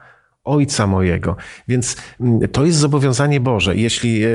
[0.44, 1.36] Ojca mojego.
[1.68, 3.76] Więc mm, to jest zobowiązanie Boże.
[3.76, 4.28] Jeśli e,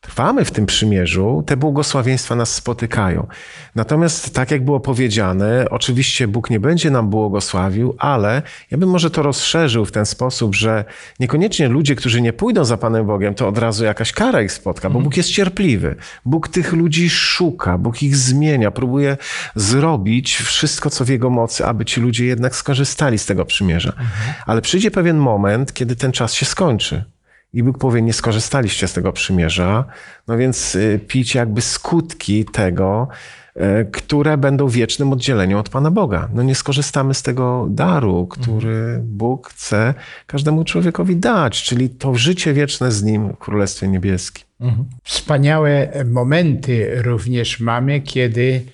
[0.00, 3.26] trwamy w tym przymierzu, te błogosławieństwa nas spotykają.
[3.74, 9.10] Natomiast, tak jak było powiedziane, oczywiście Bóg nie będzie nam błogosławił, ale ja bym może
[9.10, 10.84] to rozszerzył w ten sposób, że
[11.20, 14.88] niekoniecznie ludzie, którzy nie pójdą za Panem Bogiem, to od razu jakaś kara ich spotka,
[14.88, 15.04] bo mhm.
[15.04, 15.96] Bóg jest cierpliwy.
[16.24, 19.16] Bóg tych ludzi szuka, Bóg ich zmienia, próbuje
[19.54, 23.90] zrobić wszystko, co w Jego mocy, aby ci ludzie jednak skorzystali z tego przymierza.
[23.90, 24.08] Mhm.
[24.46, 27.04] Ale przyjdzie pewien moment, kiedy ten czas się skończy.
[27.52, 29.84] I Bóg powie, nie skorzystaliście z tego przymierza,
[30.28, 33.08] no więc y, pić jakby skutki tego,
[33.56, 33.60] y,
[33.92, 36.28] które będą wiecznym oddzieleniem od Pana Boga.
[36.34, 39.94] No nie skorzystamy z tego daru, który Bóg chce
[40.26, 44.44] każdemu człowiekowi dać, czyli to życie wieczne z Nim w Królestwie Niebieskim.
[44.60, 44.84] Mhm.
[45.04, 48.64] Wspaniałe momenty również mamy, kiedy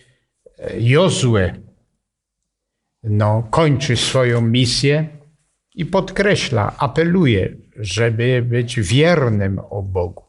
[0.59, 1.67] e, Jozue
[3.03, 5.09] no, kończy swoją misję
[5.75, 10.25] i podkreśla, apeluje, żeby być wiernym o Bogu.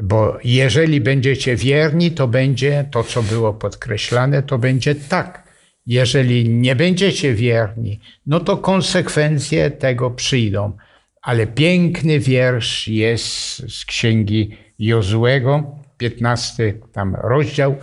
[0.00, 5.48] Bo jeżeli będziecie wierni, to będzie to, co było podkreślane, to będzie tak.
[5.86, 10.76] Jeżeli nie będziecie wierni, no to konsekwencje tego przyjdą.
[11.22, 13.26] Ale piękny wiersz jest
[13.74, 17.76] z księgi Jozłego, 15 tam rozdział,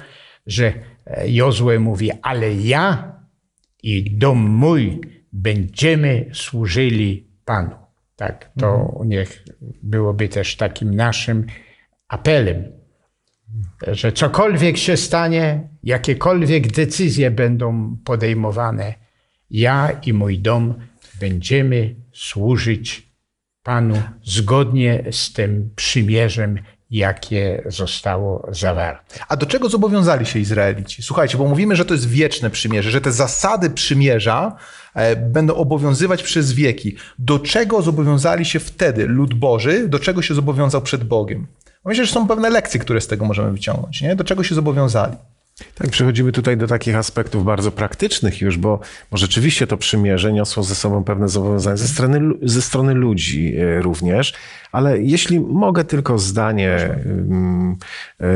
[0.48, 0.74] że
[1.26, 3.16] Jozue mówi, ale ja
[3.84, 5.02] i dom mój
[5.34, 7.85] będziemy służyli Panu.
[8.16, 9.10] Tak, to mhm.
[9.10, 9.44] niech
[9.84, 11.46] byłoby też takim naszym
[12.08, 12.72] apelem,
[13.88, 18.94] że cokolwiek się stanie, jakiekolwiek decyzje będą podejmowane,
[19.50, 20.74] ja i mój dom
[21.20, 23.16] będziemy służyć
[23.64, 29.20] Panu zgodnie z tym przymierzem, jakie zostało zawarte.
[29.28, 31.04] A do czego zobowiązali się Izraelici?
[31.04, 34.58] Słuchajcie, bo mówimy, że to jest wieczne przymierze, że te zasady przymierza
[35.18, 36.96] będą obowiązywać przez wieki.
[37.20, 39.88] Do czego zobowiązali się wtedy lud Boży?
[39.88, 41.48] Do czego się zobowiązał przed Bogiem?
[41.86, 44.02] Myślę, że są pewne lekcje, które z tego możemy wyciągnąć.
[44.02, 44.16] Nie?
[44.16, 45.18] Do czego się zobowiązali?
[45.76, 48.80] Tak, przechodzimy tutaj do takich aspektów bardzo praktycznych już, bo,
[49.12, 53.82] bo rzeczywiście to przymierze niosło ze sobą pewne zobowiązania ze strony, ze strony ludzi e,
[53.82, 54.34] również,
[54.72, 57.76] ale jeśli mogę tylko zdanie mm,
[58.20, 58.28] e,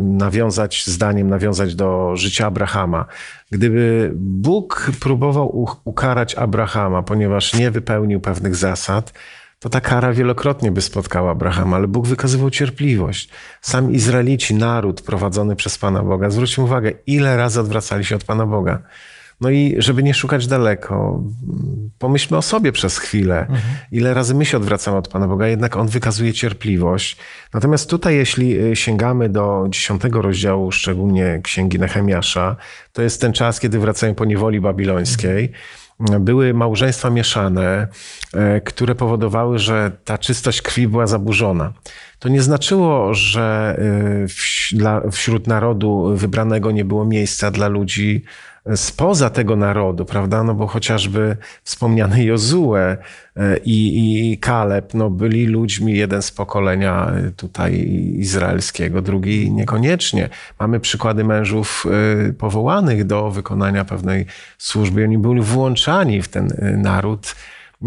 [0.00, 3.06] nawiązać, zdaniem nawiązać do życia Abrahama.
[3.50, 9.12] Gdyby Bóg próbował ukarać Abrahama, ponieważ nie wypełnił pewnych zasad,
[9.58, 13.28] to ta kara wielokrotnie by spotkała Abrahama, ale Bóg wykazywał cierpliwość.
[13.60, 18.46] Sam Izraelici, naród prowadzony przez Pana Boga, zwróćmy uwagę, ile razy odwracali się od Pana
[18.46, 18.82] Boga.
[19.40, 21.24] No i żeby nie szukać daleko,
[21.98, 23.40] pomyślmy o sobie przez chwilę.
[23.40, 23.60] Mhm.
[23.92, 27.16] Ile razy my się odwracamy od Pana Boga, jednak On wykazuje cierpliwość.
[27.54, 32.56] Natomiast tutaj, jeśli y, sięgamy do dziesiątego rozdziału, szczególnie Księgi Nehemiasza,
[32.92, 35.44] to jest ten czas, kiedy wracają po niewoli babilońskiej.
[35.44, 37.88] Mhm były małżeństwa mieszane,
[38.34, 41.72] e, które powodowały, że ta czystość krwi była zaburzona.
[42.18, 43.76] To nie znaczyło, że
[45.04, 48.24] e, wśród narodu wybranego nie było miejsca dla ludzi
[48.74, 50.42] spoza tego narodu, prawda?
[50.42, 52.96] No bo chociażby wspomniany Jozue e,
[53.64, 57.74] i, i Kaleb, no byli ludźmi, jeden z pokolenia e, tutaj
[58.18, 60.28] izraelskiego, drugi niekoniecznie.
[60.60, 61.86] Mamy przykłady mężów
[62.28, 64.26] e, powołanych do wykonania pewnej
[64.58, 65.04] służby.
[65.04, 67.34] Oni byli włączani w ten naród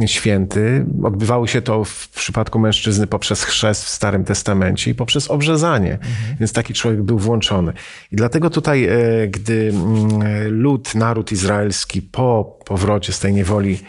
[0.06, 0.86] święty.
[1.04, 6.38] Odbywało się to w przypadku mężczyzny poprzez chrzest w Starym Testamencie i poprzez obrzezanie, mhm.
[6.39, 7.73] więc taki człowiek był włączony.
[8.12, 13.80] I dlatego tutaj, e, gdy mm, lud, naród izraelski po powrocie z tej niewoli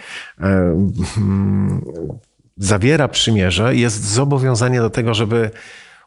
[0.40, 0.44] e,
[1.16, 1.84] mm,
[2.56, 5.50] zawiera przymierze, jest zobowiązanie do tego, żeby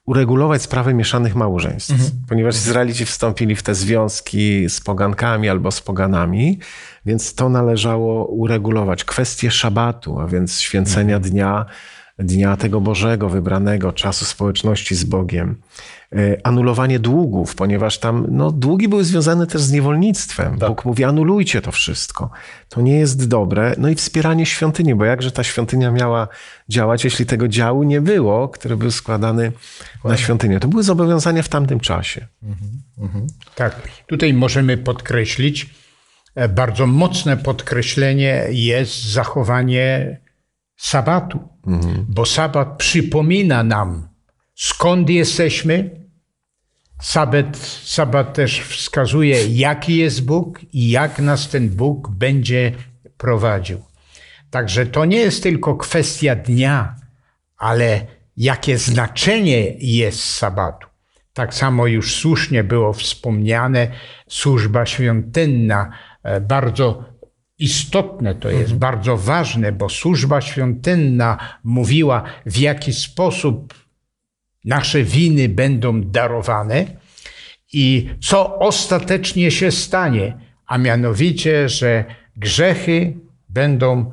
[0.05, 2.11] uregulować sprawę mieszanych małżeństw, mhm.
[2.29, 6.59] ponieważ Izraelici wstąpili w te związki z pogankami albo z poganami,
[7.05, 9.03] więc to należało uregulować.
[9.03, 11.31] Kwestie szabatu, a więc święcenia mhm.
[11.31, 11.65] dnia,
[12.19, 15.55] dnia tego Bożego, wybranego, czasu społeczności z Bogiem.
[16.15, 20.59] E, anulowanie długów, ponieważ tam no, długi były związane też z niewolnictwem.
[20.59, 20.69] Tak.
[20.69, 22.29] Bóg mówi, anulujcie to wszystko.
[22.69, 23.75] To nie jest dobre.
[23.77, 26.27] No i wspieranie świątyni, bo jakże ta świątynia miała
[26.69, 29.51] działać, jeśli tego działu nie było, który był składany
[30.05, 30.59] na świątynię.
[30.59, 32.27] To były zobowiązania w tamtym czasie.
[32.43, 33.27] Mhm, mhm.
[33.55, 35.69] Tak, tutaj możemy podkreślić,
[36.35, 40.17] e, bardzo mocne podkreślenie jest zachowanie
[40.83, 42.05] sabatu, mhm.
[42.09, 44.07] bo sabat przypomina nam,
[44.55, 46.03] skąd jesteśmy,
[47.01, 52.71] Sabat, sabat też wskazuje, jaki jest Bóg i jak nas ten Bóg będzie
[53.17, 53.81] prowadził.
[54.49, 56.95] Także to nie jest tylko kwestia dnia,
[57.57, 58.05] ale
[58.37, 60.87] jakie znaczenie jest sabatu.
[61.33, 63.87] Tak samo już słusznie było wspomniane,
[64.27, 65.89] służba świątynna,
[66.23, 67.12] e, bardzo
[67.59, 68.79] istotne to jest, mhm.
[68.79, 73.73] bardzo ważne, bo służba świątynna mówiła, w jaki sposób
[74.65, 76.85] nasze winy będą darowane
[77.73, 82.05] i co ostatecznie się stanie, a mianowicie, że
[82.37, 83.13] grzechy
[83.49, 84.11] będą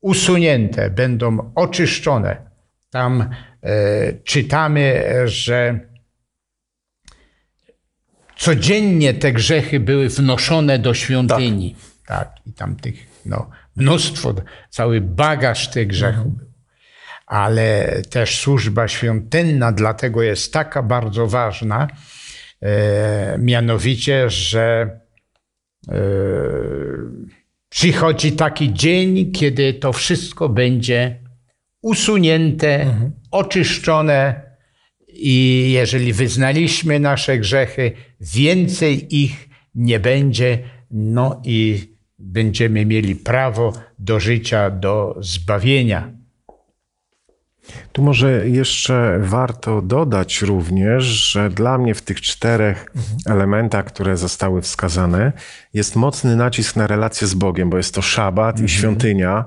[0.00, 2.36] usunięte, będą oczyszczone.
[2.90, 3.30] Tam
[3.62, 5.80] e, czytamy, że
[8.36, 11.74] codziennie te grzechy były wnoszone do świątyni.
[11.74, 14.34] Tak, tak i tam tych, no, mnóstwo,
[14.70, 16.26] cały bagaż tych grzechów.
[16.26, 16.48] Mhm
[17.28, 21.88] ale też służba świątynna dlatego jest taka bardzo ważna,
[22.62, 24.90] e, mianowicie, że
[25.88, 26.00] e,
[27.68, 31.18] przychodzi taki dzień, kiedy to wszystko będzie
[31.82, 33.12] usunięte, mhm.
[33.30, 34.40] oczyszczone
[35.08, 40.58] i jeżeli wyznaliśmy nasze grzechy, więcej ich nie będzie,
[40.90, 46.18] no i będziemy mieli prawo do życia, do zbawienia.
[47.92, 53.36] Tu może jeszcze warto dodać również, że dla mnie w tych czterech mhm.
[53.38, 55.32] elementach, które zostały wskazane,
[55.74, 58.66] jest mocny nacisk na relację z Bogiem, bo jest to szabat mhm.
[58.66, 59.44] i świątynia.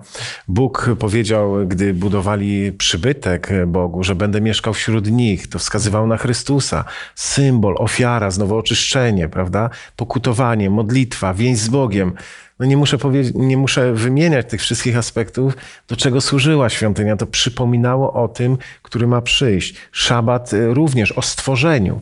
[0.48, 5.48] Bóg powiedział, gdy budowali przybytek Bogu, że będę mieszkał wśród nich.
[5.48, 6.86] To wskazywał na Chrystusa.
[7.16, 9.70] Symbol, ofiara, znowu oczyszczenie, prawda?
[9.96, 12.14] Pokutowanie, modlitwa, więź z Bogiem
[12.62, 12.98] no nie muszę,
[13.36, 17.18] nie muszę wymieniać tych wszystkich aspektów, do czego służyła świątynia.
[17.18, 19.76] To przypominało o tym, który ma przyjść.
[19.92, 22.02] Szabat y, również o stworzeniu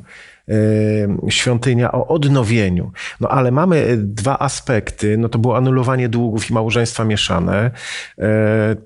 [0.50, 2.92] y, świątynia o odnowieniu.
[3.20, 5.18] No ale mamy y, dwa aspekty.
[5.18, 7.72] No to było anulowanie długów i małżeństwa mieszane.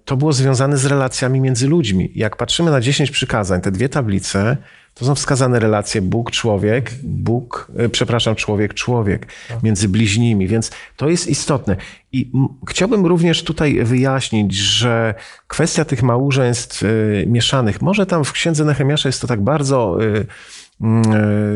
[0.05, 2.11] To było związane z relacjami między ludźmi.
[2.15, 4.57] Jak patrzymy na 10 przykazań, te dwie tablice,
[4.93, 9.27] to są wskazane relacje Bóg-człowiek, Bóg, e, przepraszam, człowiek-człowiek
[9.63, 11.75] między bliźnimi, więc to jest istotne.
[12.11, 12.31] I
[12.69, 15.13] chciałbym również tutaj wyjaśnić, że
[15.47, 16.87] kwestia tych małżeństw e,
[17.25, 20.25] mieszanych, może tam w księdze Nehemiasza jest to tak bardzo e,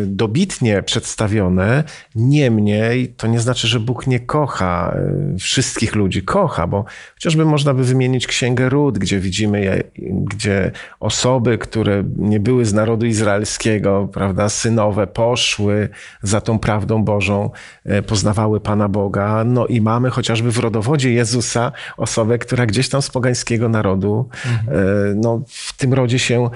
[0.06, 1.84] dobitnie przedstawione.
[2.16, 6.22] Niemniej to nie znaczy, że Bóg nie kocha e, wszystkich ludzi.
[6.22, 12.66] Kocha, bo chociażby można by wymienić Księgę Ród, gdzie widzimy, gdzie osoby, które nie były
[12.66, 15.90] z narodu izraelskiego, prawda, synowe, poszły
[16.22, 17.50] za tą prawdą Bożą,
[17.86, 19.44] e, poznawały Pana Boga.
[19.44, 25.20] No i mamy chociażby w rodowodzie Jezusa osobę, która gdzieś tam z pogańskiego narodu, mhm.
[25.20, 26.50] no, w tym rodzie się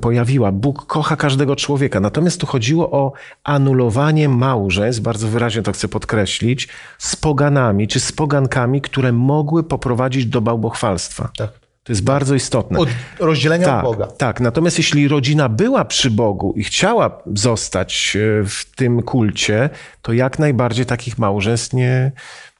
[0.00, 0.52] pojawiła.
[0.52, 2.00] Bóg kocha każdego człowieka.
[2.02, 3.12] Natomiast tu chodziło o
[3.44, 10.26] anulowanie małżeństw, bardzo wyraźnie to chcę podkreślić, z poganami czy z pogankami, które mogły poprowadzić
[10.26, 11.30] do bałbochwalstwa.
[11.36, 11.62] Tak.
[11.84, 12.78] To jest bardzo istotne.
[12.78, 12.88] Od
[13.18, 14.06] rozdzielenia tak, od Boga.
[14.06, 19.70] Tak, natomiast jeśli rodzina była przy Bogu i chciała zostać e, w tym kulcie,
[20.02, 22.12] to jak najbardziej takich małżeństw nie,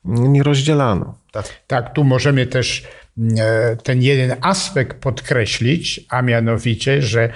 [0.05, 1.15] nie rozdzielano.
[1.33, 1.47] Tak.
[1.67, 2.85] tak, tu możemy też
[3.83, 7.33] ten jeden aspekt podkreślić, a mianowicie, że e,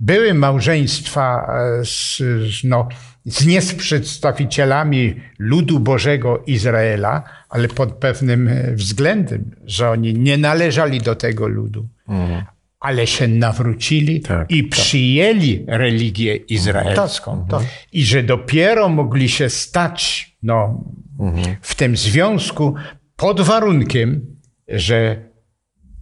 [0.00, 2.22] były małżeństwa e, z,
[2.64, 2.88] no,
[3.24, 11.00] z nie z przedstawicielami ludu Bożego Izraela, ale pod pewnym względem, że oni nie należeli
[11.00, 12.44] do tego ludu, mhm.
[12.80, 14.70] ale się nawrócili tak, i tak.
[14.70, 17.46] przyjęli religię izraelską.
[17.50, 17.68] Tak, tak.
[17.92, 20.84] I że dopiero mogli się stać no,
[21.20, 21.56] mhm.
[21.60, 22.74] w tym związku
[23.16, 24.31] pod warunkiem,
[24.72, 25.16] że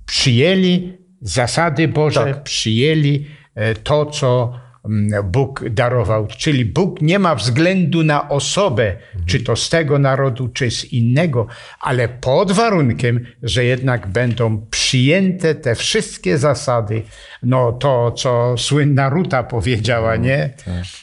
[0.06, 2.42] przyjęli zasady Boże, Tak.
[2.42, 4.52] przyjęli e, to, co
[4.84, 6.26] mm, Bóg darował.
[6.26, 8.96] Czyli Bóg nie ma względu na osobę,
[9.26, 11.46] czy to z tego narodu, czy z innego,
[11.80, 17.02] ale pod warunkiem, że jednak będą przyjęte te wszystkie zasady.
[17.42, 20.54] No to, co słynna Ruta powiedziała, nie?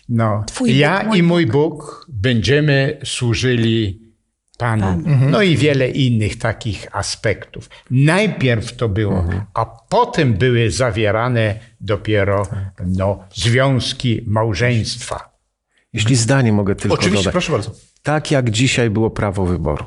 [0.09, 4.06] No, Twój ja Bóg, mój i mój Bóg będziemy służyli
[4.57, 5.01] Panu.
[5.31, 7.69] No i wiele innych takich aspektów.
[7.91, 12.47] Najpierw to było, a potem były zawierane dopiero
[12.85, 15.37] no, związki małżeństwa.
[15.93, 17.31] Jeśli zdanie mogę tylko Oczywiście, dodać.
[17.31, 17.71] proszę bardzo.
[18.03, 19.85] Tak jak dzisiaj było prawo wyboru.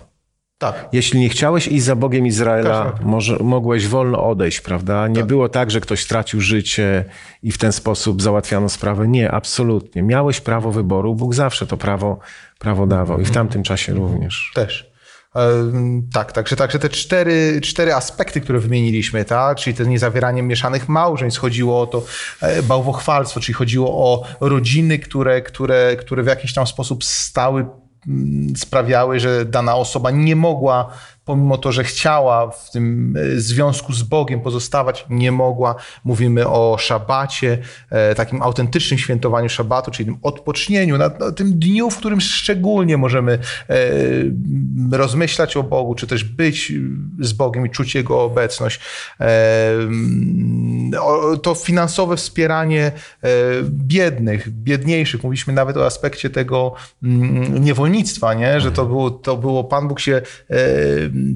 [0.60, 0.88] Tak.
[0.92, 3.04] Jeśli nie chciałeś iść za Bogiem Izraela, Każdy.
[3.04, 5.08] może, mogłeś wolno odejść, prawda?
[5.08, 7.04] Nie było tak, że ktoś stracił życie
[7.42, 9.08] i w ten sposób załatwiano sprawę.
[9.08, 10.02] Nie, absolutnie.
[10.02, 12.18] Miałeś prawo wyboru, Bóg zawsze to prawo,
[12.58, 14.52] prawo dawał i w tamtym czasie również.
[14.54, 14.90] Też.
[15.34, 19.58] Em, Tak, także, także te cztery, cztery aspekty, które wymieniliśmy, tak?
[19.58, 22.02] czyli to niezawieranie mieszanych małżeństw, chodziło o to
[22.40, 27.66] e, bałwochwalstwo, czyli chodziło o rodziny, które, które, które w jakiś tam sposób stały,
[28.56, 30.92] sprawiały, że dana osoba nie mogła,
[31.30, 35.74] pomimo to, że chciała w tym e, związku z Bogiem pozostawać, nie mogła.
[36.04, 37.58] Mówimy o szabacie,
[37.90, 42.96] e, takim autentycznym świętowaniu szabatu, czyli tym odpocznieniu, na, na tym dniu, w którym szczególnie
[42.96, 43.76] możemy e,
[44.96, 46.72] rozmyślać o Bogu, czy też być
[47.20, 48.80] z Bogiem i czuć Jego obecność.
[51.00, 52.92] O- To finansowe wspieranie
[53.62, 55.22] biednych, biedniejszych.
[55.24, 58.60] Mówiliśmy nawet o aspekcie tego mm, niewolnictwa, nie?
[58.60, 60.22] że to było, to było, Pan Bóg się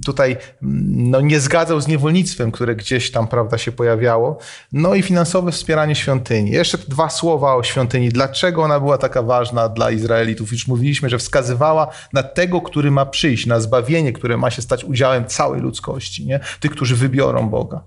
[0.04, 4.38] tutaj mm, no, nie zgadzał z niewolnictwem, które gdzieś tam prawda, się pojawiało.
[4.72, 6.50] No i finansowe wspieranie świątyni.
[6.50, 8.08] Jeszcze dwa słowa o świątyni.
[8.08, 10.52] Dlaczego ona była taka ważna dla Izraelitów?
[10.52, 14.84] Już mówiliśmy, że wskazywała na tego, który ma przyjść, na zbawienie, które ma się stać
[14.84, 16.40] udziałem całej ludzkości, nie?
[16.60, 17.80] tych, którzy wybiorą Boga.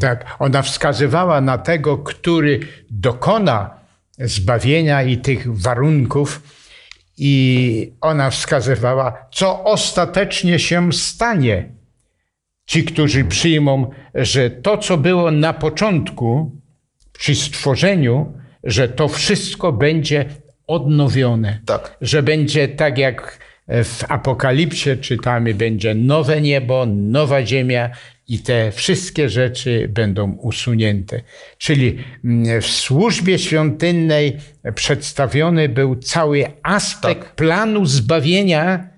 [0.00, 3.70] Tak, ona wskazywała na tego, który dokona
[4.18, 6.42] zbawienia i tych warunków,
[7.22, 11.68] i ona wskazywała, co ostatecznie się stanie.
[12.66, 16.50] Ci, którzy przyjmą, że to, co było na początku,
[17.12, 18.32] przy stworzeniu,
[18.64, 20.24] że to wszystko będzie
[20.66, 21.60] odnowione.
[21.66, 21.96] Tak.
[22.00, 27.90] Że będzie tak jak w Apokalipsie czytamy, będzie nowe niebo, nowa ziemia
[28.30, 31.20] i te wszystkie rzeczy będą usunięte.
[31.58, 34.36] Czyli mm, w służbie świątynnej
[34.74, 38.88] przedstawiony był cały aspekt planu zbawienia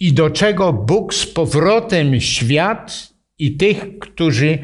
[0.00, 3.08] i do czego Bóg z powrotem świat
[3.38, 4.58] i tych, którzy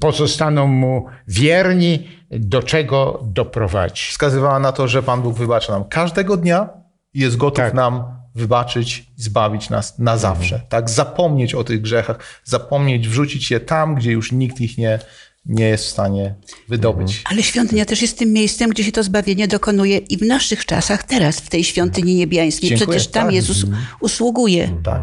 [0.00, 4.02] pozostaną mu wierni, do czego doprowadzi.
[4.06, 6.68] Wskazywała na to, że Pan Bóg wybacza nam każdego dnia
[7.14, 7.74] i jest gotów Tak.
[7.74, 10.60] nam wybaczyć i zbawić nas na zawsze.
[10.68, 10.90] Tak?
[10.90, 14.98] Zapomnieć o tych grzechach, zapomnieć, wrzucić je tam, gdzie już nikt ich nie,
[15.46, 16.34] nie jest w stanie
[16.68, 17.22] wydobyć.
[17.24, 21.02] Ale świątynia też jest tym miejscem, gdzie się to zbawienie dokonuje i w naszych czasach,
[21.02, 22.68] teraz, w tej świątyni niebiańskiej.
[22.68, 22.86] Dziękuję.
[22.86, 23.34] Przecież tam Tak.
[23.34, 23.66] Jezus
[24.00, 24.80] usługuje.
[24.84, 25.02] Tak.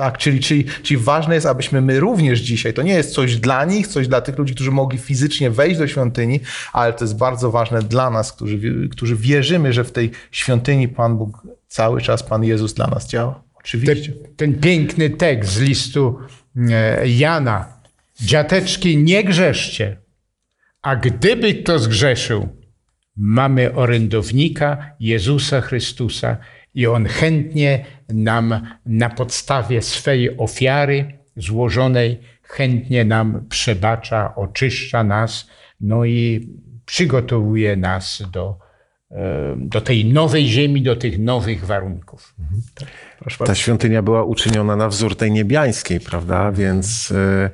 [0.00, 3.64] Tak, czyli, czyli, czyli ważne jest, abyśmy my również dzisiaj, to nie jest coś dla
[3.64, 6.40] nich, coś dla tych ludzi, którzy mogli fizycznie wejść do świątyni,
[6.72, 11.18] ale to jest bardzo ważne dla nas, którzy, którzy wierzymy, że w tej świątyni Pan
[11.18, 13.42] Bóg cały czas, Pan Jezus dla nas działa.
[13.54, 14.12] Oczywiście.
[14.36, 16.18] ten piękny tekst z listu
[16.70, 17.64] e, Jana.
[18.20, 19.96] Dziateczki, nie grzeszcie,
[20.82, 22.48] a gdyby kto zgrzeszył,
[23.16, 26.36] mamy orędownika Jezusa Chrystusa
[26.74, 35.46] i On chętnie nam na podstawie swej ofiary złożonej, chętnie nam przebacza, oczyszcza nas,
[35.80, 36.48] no i
[36.84, 38.58] przygotowuje nas do,
[39.10, 42.34] e, do tej nowej ziemi, do tych nowych warunków.
[43.18, 43.54] Proszę Ta bardzo.
[43.54, 46.52] świątynia była uczyniona na wzór tej niebiańskiej, prawda?
[46.52, 47.50] Więc em,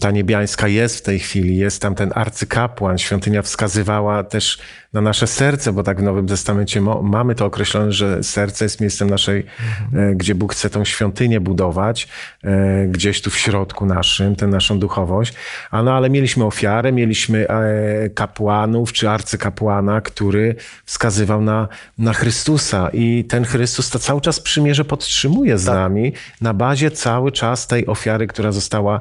[0.00, 2.98] ta niebiańska jest w tej chwili, jest tam ten arcykapłan.
[2.98, 4.58] Świątynia wskazywała też
[4.92, 9.10] na nasze serce, bo tak w Nowym Testamencie mamy to określone, że serce jest miejscem
[9.10, 9.46] naszej,
[9.94, 12.08] e, gdzie Bóg chce tą świątynię budować,
[12.44, 15.34] e, gdzieś tu w środku naszym, tę naszą duchowość.
[15.70, 20.54] A no, ale mieliśmy ofiarę, mieliśmy e, kapłanów czy arcykapłana, który
[20.84, 26.54] wskazywał na, na Chrystusa i ten Chrystus to cały czas przymierze podtrzymuje z nami na
[26.54, 29.00] bazie cały czas tej ofiary, która została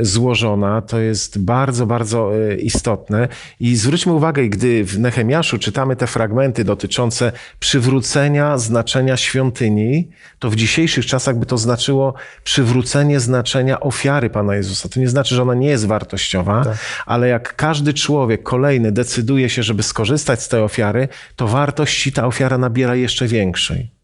[0.00, 0.82] złożona.
[0.82, 3.28] To jest bardzo, bardzo e, istotne.
[3.60, 10.56] I zwróćmy uwagę, gdy w Nehemiaszu czytamy te fragmenty dotyczące przywrócenia znaczenia świątyni, to w
[10.56, 14.88] dzisiejszych czasach by to znaczyło przywrócenie znaczenia ofiary Pana Jezusa.
[14.88, 16.64] To nie znaczy, że ona nie jest wartościowa,
[17.06, 22.26] ale jak każdy człowiek kolejny decyduje się, żeby skorzystać z tej ofiary, to wartości ta
[22.26, 23.96] ofiara nabiera jeszcze większej.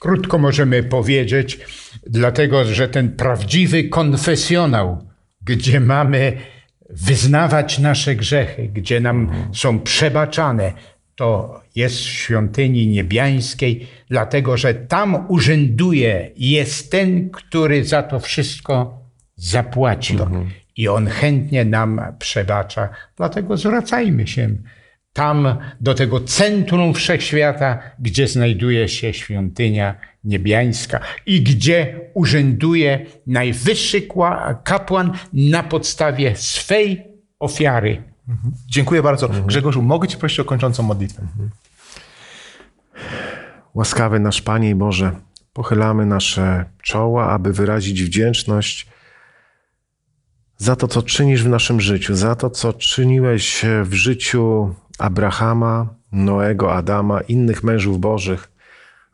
[0.00, 1.58] Krótko możemy powiedzieć,
[2.06, 5.13] dlatego że ten prawdziwy konfesjonał
[5.44, 6.32] gdzie mamy
[6.90, 10.72] wyznawać nasze grzechy, gdzie nam są przebaczane,
[11.16, 18.98] to jest w świątyni niebiańskiej, dlatego że tam urzęduje, jest ten, który za to wszystko
[19.36, 20.18] zapłacił.
[20.76, 22.88] I on chętnie nam przebacza.
[23.16, 24.48] Dlatego zwracajmy się
[25.12, 29.94] tam do tego centrum wszechświata, gdzie znajduje się świątynia
[30.24, 34.08] niebiańska i gdzie urzęduje najwyższy
[34.64, 37.02] kapłan na podstawie swej
[37.38, 38.02] ofiary.
[38.66, 39.28] Dziękuję bardzo.
[39.28, 41.22] Grzegorzu, mogę Ci prosić o kończącą modlitwę.
[43.74, 45.12] Łaskawy nasz Panie i Boże,
[45.52, 48.86] pochylamy nasze czoła, aby wyrazić wdzięczność
[50.56, 56.74] za to, co czynisz w naszym życiu, za to, co czyniłeś w życiu Abrahama, Noego,
[56.74, 58.53] Adama, innych mężów Bożych,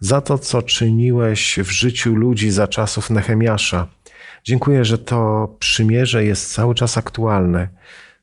[0.01, 3.87] za to, co czyniłeś w życiu ludzi za czasów Nehemiasza.
[4.45, 7.69] Dziękuję, że to przymierze jest cały czas aktualne.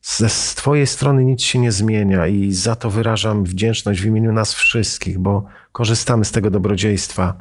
[0.02, 4.34] Z, z Twojej strony nic się nie zmienia i za to wyrażam wdzięczność w imieniu
[4.34, 7.34] nas wszystkich, bo korzystamy z tego dobrodziejstwa.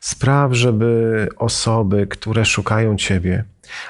[0.00, 3.44] Spraw, żeby osoby, które szukają Ciebie,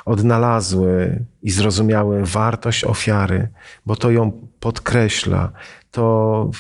[0.05, 3.49] odnalazły i zrozumiały wartość ofiary,
[3.87, 5.53] bo to ją podkreśla,
[5.91, 6.51] to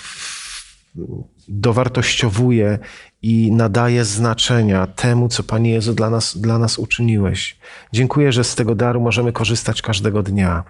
[1.49, 2.79] dowartościowuje
[3.25, 7.57] i nadaje znaczenia temu, co Panie Jezu dla nas, dla nas uczyniłeś.
[7.93, 10.65] Dziękuję, że z tego daru możemy korzystać każdego dnia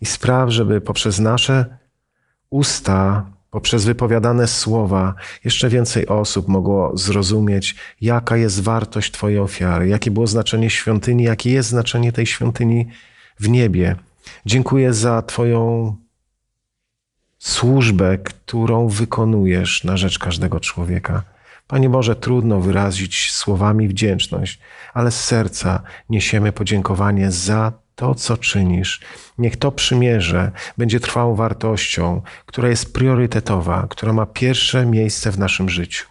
[0.00, 1.78] i spraw, żeby poprzez nasze
[2.50, 10.10] usta, poprzez wypowiadane słowa, jeszcze więcej osób mogło zrozumieć, jaka jest wartość Twojej ofiary, jakie
[10.10, 12.88] było znaczenie świątyni, jakie jest znaczenie tej świątyni
[13.40, 13.96] w niebie.
[14.46, 15.96] Dziękuję za Twoją
[17.38, 21.31] służbę, którą wykonujesz na rzecz każdego człowieka.
[21.72, 24.60] Panie Boże, trudno wyrazić słowami wdzięczność,
[24.94, 29.00] ale z serca niesiemy podziękowanie za to, co czynisz.
[29.38, 35.68] Niech to przymierze będzie trwałą wartością, która jest priorytetowa, która ma pierwsze miejsce w naszym
[35.68, 36.06] życiu.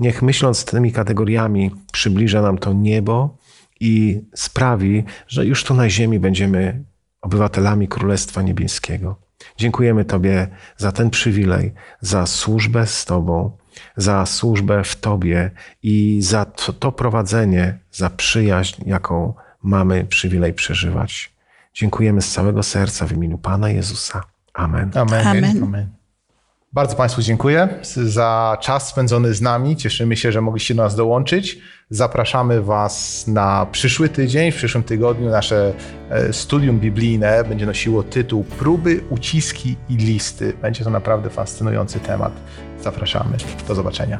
[0.00, 3.36] Niech myśląc tymi kategoriami przybliża nam to niebo
[3.80, 6.84] i sprawi, że już tu na ziemi będziemy
[7.20, 9.20] obywatelami Królestwa Niebieskiego.
[9.56, 13.57] Dziękujemy Tobie za ten przywilej, za służbę z Tobą,
[13.96, 15.50] za służbę w Tobie
[15.82, 21.32] i za to, to prowadzenie, za przyjaźń, jaką mamy przywilej przeżywać.
[21.74, 24.22] Dziękujemy z całego serca w imieniu Pana Jezusa.
[24.54, 24.90] Amen.
[24.94, 25.26] Amen.
[25.26, 25.62] Amen.
[25.62, 25.98] Amen.
[26.72, 29.76] Bardzo Państwu dziękuję za czas spędzony z nami.
[29.76, 31.58] Cieszymy się, że mogliście do nas dołączyć.
[31.90, 34.52] Zapraszamy Was na przyszły tydzień.
[34.52, 35.72] W przyszłym tygodniu nasze
[36.10, 40.52] e, studium biblijne będzie nosiło tytuł Próby, uciski i listy.
[40.62, 42.32] Będzie to naprawdę fascynujący temat
[42.90, 43.36] zapraszamy.
[43.68, 44.18] Do zobaczenia.